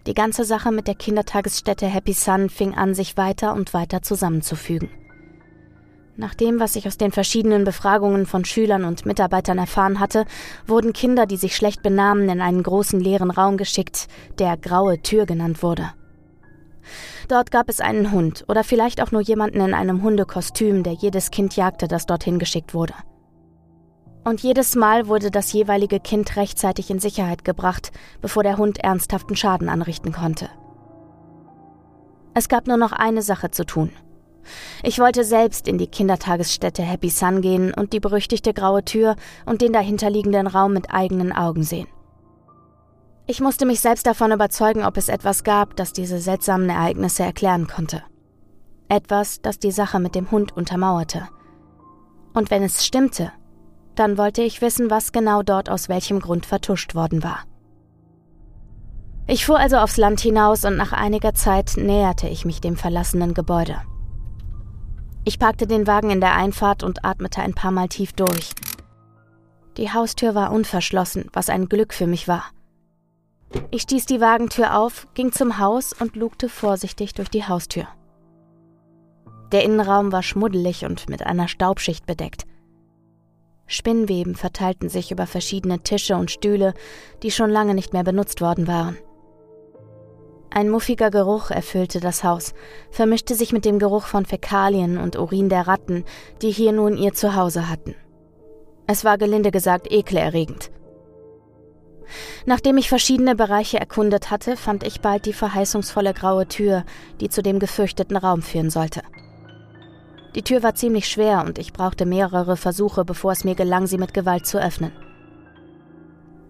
Die 0.06 0.14
ganze 0.14 0.44
Sache 0.44 0.70
mit 0.70 0.86
der 0.86 0.94
Kindertagesstätte 0.94 1.86
Happy 1.86 2.12
Sun 2.12 2.50
fing 2.50 2.74
an, 2.74 2.94
sich 2.94 3.16
weiter 3.16 3.54
und 3.54 3.72
weiter 3.72 4.02
zusammenzufügen. 4.02 4.90
Nach 6.16 6.34
dem, 6.34 6.60
was 6.60 6.76
ich 6.76 6.86
aus 6.86 6.98
den 6.98 7.10
verschiedenen 7.10 7.64
Befragungen 7.64 8.26
von 8.26 8.44
Schülern 8.44 8.84
und 8.84 9.06
Mitarbeitern 9.06 9.58
erfahren 9.58 9.98
hatte, 9.98 10.26
wurden 10.66 10.92
Kinder, 10.92 11.26
die 11.26 11.38
sich 11.38 11.56
schlecht 11.56 11.82
benahmen, 11.82 12.28
in 12.28 12.40
einen 12.40 12.62
großen 12.62 13.00
leeren 13.00 13.30
Raum 13.30 13.56
geschickt, 13.56 14.06
der 14.38 14.56
graue 14.56 15.00
Tür 15.00 15.26
genannt 15.26 15.62
wurde. 15.62 15.90
Dort 17.28 17.50
gab 17.50 17.70
es 17.70 17.80
einen 17.80 18.12
Hund 18.12 18.44
oder 18.46 18.62
vielleicht 18.62 19.00
auch 19.02 19.10
nur 19.10 19.22
jemanden 19.22 19.60
in 19.60 19.74
einem 19.74 20.02
Hundekostüm, 20.02 20.82
der 20.82 20.92
jedes 20.92 21.30
Kind 21.30 21.56
jagte, 21.56 21.88
das 21.88 22.04
dorthin 22.04 22.38
geschickt 22.38 22.74
wurde. 22.74 22.94
Und 24.24 24.42
jedes 24.42 24.74
Mal 24.74 25.06
wurde 25.06 25.30
das 25.30 25.52
jeweilige 25.52 26.00
Kind 26.00 26.36
rechtzeitig 26.36 26.90
in 26.90 26.98
Sicherheit 26.98 27.44
gebracht, 27.44 27.92
bevor 28.22 28.42
der 28.42 28.56
Hund 28.56 28.78
ernsthaften 28.78 29.36
Schaden 29.36 29.68
anrichten 29.68 30.12
konnte. 30.12 30.48
Es 32.32 32.48
gab 32.48 32.66
nur 32.66 32.78
noch 32.78 32.92
eine 32.92 33.22
Sache 33.22 33.50
zu 33.50 33.64
tun. 33.64 33.90
Ich 34.82 34.98
wollte 34.98 35.24
selbst 35.24 35.68
in 35.68 35.78
die 35.78 35.86
Kindertagesstätte 35.86 36.82
Happy 36.82 37.10
Sun 37.10 37.42
gehen 37.42 37.72
und 37.72 37.92
die 37.92 38.00
berüchtigte 38.00 38.52
graue 38.52 38.84
Tür 38.84 39.16
und 39.46 39.62
den 39.62 39.72
dahinterliegenden 39.72 40.46
Raum 40.46 40.72
mit 40.72 40.92
eigenen 40.92 41.32
Augen 41.32 41.62
sehen. 41.62 41.86
Ich 43.26 43.40
musste 43.40 43.64
mich 43.64 43.80
selbst 43.80 44.06
davon 44.06 44.32
überzeugen, 44.32 44.84
ob 44.84 44.98
es 44.98 45.08
etwas 45.08 45.44
gab, 45.44 45.76
das 45.76 45.92
diese 45.92 46.18
seltsamen 46.18 46.68
Ereignisse 46.68 47.22
erklären 47.22 47.66
konnte. 47.66 48.02
Etwas, 48.88 49.40
das 49.40 49.58
die 49.58 49.70
Sache 49.70 49.98
mit 49.98 50.14
dem 50.14 50.30
Hund 50.30 50.54
untermauerte. 50.54 51.26
Und 52.34 52.50
wenn 52.50 52.62
es 52.62 52.84
stimmte, 52.84 53.32
dann 53.94 54.18
wollte 54.18 54.42
ich 54.42 54.60
wissen, 54.60 54.90
was 54.90 55.12
genau 55.12 55.42
dort 55.42 55.70
aus 55.70 55.88
welchem 55.88 56.20
Grund 56.20 56.46
vertuscht 56.46 56.94
worden 56.94 57.22
war. 57.22 57.40
Ich 59.26 59.46
fuhr 59.46 59.58
also 59.58 59.78
aufs 59.78 59.96
Land 59.96 60.20
hinaus 60.20 60.64
und 60.64 60.76
nach 60.76 60.92
einiger 60.92 61.34
Zeit 61.34 61.74
näherte 61.76 62.28
ich 62.28 62.44
mich 62.44 62.60
dem 62.60 62.76
verlassenen 62.76 63.32
Gebäude. 63.32 63.80
Ich 65.24 65.38
parkte 65.38 65.66
den 65.66 65.86
Wagen 65.86 66.10
in 66.10 66.20
der 66.20 66.34
Einfahrt 66.34 66.82
und 66.82 67.04
atmete 67.04 67.40
ein 67.40 67.54
paar 67.54 67.70
Mal 67.70 67.88
tief 67.88 68.12
durch. 68.12 68.50
Die 69.78 69.90
Haustür 69.90 70.34
war 70.34 70.52
unverschlossen, 70.52 71.30
was 71.32 71.48
ein 71.48 71.68
Glück 71.68 71.94
für 71.94 72.06
mich 72.06 72.28
war. 72.28 72.44
Ich 73.70 73.82
stieß 73.82 74.04
die 74.06 74.20
Wagentür 74.20 74.78
auf, 74.78 75.06
ging 75.14 75.32
zum 75.32 75.58
Haus 75.58 75.92
und 75.92 76.16
lugte 76.16 76.48
vorsichtig 76.48 77.14
durch 77.14 77.30
die 77.30 77.46
Haustür. 77.46 77.86
Der 79.52 79.64
Innenraum 79.64 80.12
war 80.12 80.22
schmuddelig 80.22 80.84
und 80.84 81.08
mit 81.08 81.24
einer 81.24 81.48
Staubschicht 81.48 82.06
bedeckt. 82.06 82.44
Spinnweben 83.66 84.34
verteilten 84.34 84.88
sich 84.88 85.10
über 85.10 85.26
verschiedene 85.26 85.80
Tische 85.80 86.16
und 86.16 86.30
Stühle, 86.30 86.74
die 87.22 87.30
schon 87.30 87.50
lange 87.50 87.74
nicht 87.74 87.92
mehr 87.92 88.04
benutzt 88.04 88.40
worden 88.40 88.66
waren. 88.66 88.98
Ein 90.50 90.68
muffiger 90.70 91.10
Geruch 91.10 91.50
erfüllte 91.50 91.98
das 91.98 92.22
Haus, 92.22 92.54
vermischte 92.90 93.34
sich 93.34 93.52
mit 93.52 93.64
dem 93.64 93.80
Geruch 93.80 94.06
von 94.06 94.24
Fäkalien 94.24 94.98
und 94.98 95.16
Urin 95.16 95.48
der 95.48 95.66
Ratten, 95.66 96.04
die 96.42 96.50
hier 96.50 96.70
nun 96.70 96.96
ihr 96.96 97.12
Zuhause 97.12 97.68
hatten. 97.68 97.96
Es 98.86 99.04
war 99.04 99.18
gelinde 99.18 99.50
gesagt 99.50 99.90
ekelerregend. 99.90 100.70
Nachdem 102.46 102.76
ich 102.76 102.88
verschiedene 102.88 103.34
Bereiche 103.34 103.80
erkundet 103.80 104.30
hatte, 104.30 104.56
fand 104.56 104.84
ich 104.84 105.00
bald 105.00 105.26
die 105.26 105.32
verheißungsvolle 105.32 106.14
graue 106.14 106.46
Tür, 106.46 106.84
die 107.20 107.30
zu 107.30 107.42
dem 107.42 107.58
gefürchteten 107.58 108.16
Raum 108.16 108.42
führen 108.42 108.70
sollte. 108.70 109.02
Die 110.34 110.42
Tür 110.42 110.62
war 110.62 110.74
ziemlich 110.74 111.08
schwer 111.08 111.44
und 111.46 111.58
ich 111.58 111.72
brauchte 111.72 112.06
mehrere 112.06 112.56
Versuche, 112.56 113.04
bevor 113.04 113.32
es 113.32 113.44
mir 113.44 113.54
gelang, 113.54 113.86
sie 113.86 113.98
mit 113.98 114.14
Gewalt 114.14 114.46
zu 114.46 114.60
öffnen. 114.60 114.92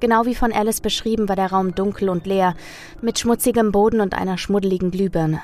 Genau 0.01 0.27
wie 0.27 0.35
von 0.35 0.53
Alice 0.53 0.81
beschrieben, 0.81 1.29
war 1.29 1.37
der 1.37 1.51
Raum 1.51 1.75
dunkel 1.75 2.09
und 2.09 2.27
leer, 2.27 2.55
mit 3.01 3.19
schmutzigem 3.19 3.73
Boden 3.73 4.01
und 4.01 4.15
einer 4.15 4.39
schmuddeligen 4.39 4.91
Glühbirne. 4.91 5.41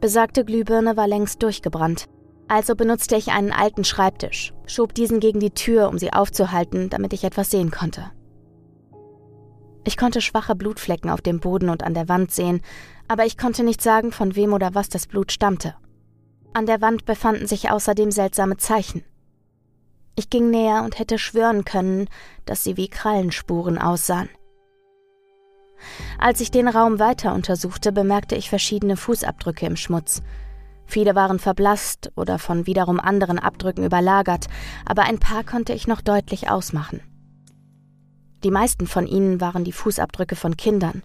Besagte 0.00 0.44
Glühbirne 0.44 0.96
war 0.96 1.06
längst 1.06 1.42
durchgebrannt, 1.42 2.06
also 2.48 2.74
benutzte 2.74 3.16
ich 3.16 3.28
einen 3.28 3.52
alten 3.52 3.84
Schreibtisch, 3.84 4.52
schob 4.66 4.94
diesen 4.94 5.20
gegen 5.20 5.40
die 5.40 5.50
Tür, 5.52 5.88
um 5.88 5.98
sie 5.98 6.12
aufzuhalten, 6.12 6.90
damit 6.90 7.12
ich 7.12 7.24
etwas 7.24 7.50
sehen 7.50 7.70
konnte. 7.70 8.10
Ich 9.84 9.96
konnte 9.96 10.20
schwache 10.20 10.54
Blutflecken 10.54 11.10
auf 11.10 11.20
dem 11.20 11.40
Boden 11.40 11.68
und 11.68 11.82
an 11.82 11.94
der 11.94 12.08
Wand 12.08 12.32
sehen, 12.32 12.60
aber 13.08 13.24
ich 13.24 13.38
konnte 13.38 13.62
nicht 13.62 13.80
sagen, 13.80 14.12
von 14.12 14.36
wem 14.36 14.52
oder 14.52 14.74
was 14.74 14.88
das 14.88 15.06
Blut 15.06 15.32
stammte. 15.32 15.74
An 16.52 16.66
der 16.66 16.80
Wand 16.80 17.04
befanden 17.04 17.46
sich 17.46 17.70
außerdem 17.70 18.10
seltsame 18.10 18.56
Zeichen. 18.56 19.04
Ich 20.16 20.30
ging 20.30 20.50
näher 20.50 20.82
und 20.82 20.98
hätte 20.98 21.18
schwören 21.18 21.64
können, 21.64 22.08
dass 22.44 22.64
sie 22.64 22.76
wie 22.76 22.88
Krallenspuren 22.88 23.78
aussahen. 23.78 24.28
Als 26.18 26.40
ich 26.40 26.50
den 26.50 26.68
Raum 26.68 26.98
weiter 26.98 27.34
untersuchte, 27.34 27.92
bemerkte 27.92 28.34
ich 28.34 28.50
verschiedene 28.50 28.96
Fußabdrücke 28.96 29.64
im 29.64 29.76
Schmutz. 29.76 30.22
Viele 30.84 31.14
waren 31.14 31.38
verblasst 31.38 32.10
oder 32.16 32.38
von 32.38 32.66
wiederum 32.66 32.98
anderen 32.98 33.38
Abdrücken 33.38 33.84
überlagert, 33.84 34.48
aber 34.84 35.04
ein 35.04 35.20
paar 35.20 35.44
konnte 35.44 35.72
ich 35.72 35.86
noch 35.86 36.00
deutlich 36.00 36.50
ausmachen. 36.50 37.00
Die 38.42 38.50
meisten 38.50 38.86
von 38.86 39.06
ihnen 39.06 39.40
waren 39.40 39.64
die 39.64 39.72
Fußabdrücke 39.72 40.34
von 40.34 40.56
Kindern. 40.56 41.02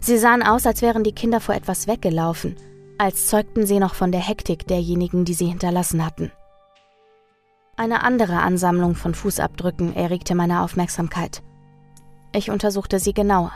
Sie 0.00 0.18
sahen 0.18 0.42
aus, 0.42 0.66
als 0.66 0.82
wären 0.82 1.02
die 1.02 1.14
Kinder 1.14 1.40
vor 1.40 1.54
etwas 1.54 1.86
weggelaufen, 1.86 2.56
als 3.00 3.28
zeugten 3.28 3.64
sie 3.64 3.78
noch 3.78 3.94
von 3.94 4.12
der 4.12 4.20
Hektik 4.20 4.66
derjenigen, 4.66 5.24
die 5.24 5.32
sie 5.32 5.46
hinterlassen 5.46 6.04
hatten. 6.04 6.30
Eine 7.74 8.02
andere 8.02 8.40
Ansammlung 8.42 8.94
von 8.94 9.14
Fußabdrücken 9.14 9.96
erregte 9.96 10.34
meine 10.34 10.60
Aufmerksamkeit. 10.60 11.42
Ich 12.34 12.50
untersuchte 12.50 12.98
sie 12.98 13.14
genauer. 13.14 13.52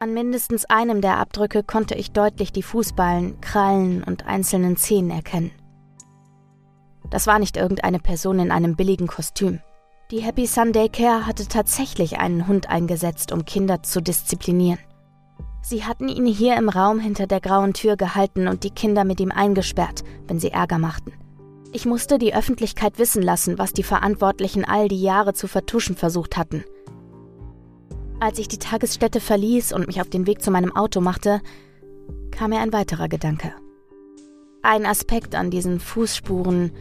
An 0.00 0.12
mindestens 0.12 0.66
einem 0.66 1.00
der 1.00 1.16
Abdrücke 1.16 1.62
konnte 1.62 1.94
ich 1.94 2.12
deutlich 2.12 2.52
die 2.52 2.62
Fußballen, 2.62 3.40
Krallen 3.40 4.04
und 4.04 4.26
einzelnen 4.26 4.76
Zehen 4.76 5.08
erkennen. 5.10 5.50
Das 7.08 7.26
war 7.26 7.38
nicht 7.38 7.56
irgendeine 7.56 8.00
Person 8.00 8.38
in 8.38 8.52
einem 8.52 8.76
billigen 8.76 9.06
Kostüm. 9.06 9.60
Die 10.10 10.20
Happy 10.20 10.46
Sunday 10.46 10.90
Care 10.90 11.24
hatte 11.24 11.48
tatsächlich 11.48 12.18
einen 12.18 12.46
Hund 12.46 12.68
eingesetzt, 12.68 13.32
um 13.32 13.46
Kinder 13.46 13.82
zu 13.82 14.02
disziplinieren. 14.02 14.78
Sie 15.62 15.84
hatten 15.84 16.08
ihn 16.08 16.26
hier 16.26 16.56
im 16.56 16.68
Raum 16.68 16.98
hinter 16.98 17.26
der 17.26 17.40
grauen 17.40 17.74
Tür 17.74 17.96
gehalten 17.96 18.48
und 18.48 18.64
die 18.64 18.70
Kinder 18.70 19.04
mit 19.04 19.20
ihm 19.20 19.30
eingesperrt, 19.30 20.04
wenn 20.26 20.38
sie 20.38 20.50
Ärger 20.50 20.78
machten. 20.78 21.12
Ich 21.72 21.84
musste 21.84 22.18
die 22.18 22.34
Öffentlichkeit 22.34 22.98
wissen 22.98 23.22
lassen, 23.22 23.58
was 23.58 23.72
die 23.72 23.82
Verantwortlichen 23.82 24.64
all 24.64 24.88
die 24.88 25.02
Jahre 25.02 25.34
zu 25.34 25.48
vertuschen 25.48 25.96
versucht 25.96 26.36
hatten. 26.36 26.64
Als 28.20 28.38
ich 28.38 28.48
die 28.48 28.58
Tagesstätte 28.58 29.20
verließ 29.20 29.72
und 29.72 29.86
mich 29.86 30.00
auf 30.00 30.08
den 30.08 30.26
Weg 30.26 30.42
zu 30.42 30.50
meinem 30.50 30.74
Auto 30.74 31.00
machte, 31.00 31.40
kam 32.30 32.50
mir 32.50 32.60
ein 32.60 32.72
weiterer 32.72 33.08
Gedanke. 33.08 33.52
Ein 34.62 34.86
Aspekt 34.86 35.34
an 35.34 35.50
diesen 35.50 35.78
Fußspuren, 35.78 36.72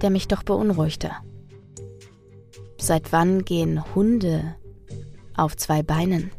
der 0.00 0.10
mich 0.10 0.28
doch 0.28 0.42
beunruhigte. 0.42 1.10
Seit 2.78 3.12
wann 3.12 3.44
gehen 3.44 3.82
Hunde 3.94 4.54
auf 5.36 5.56
zwei 5.56 5.82
Beinen? 5.82 6.30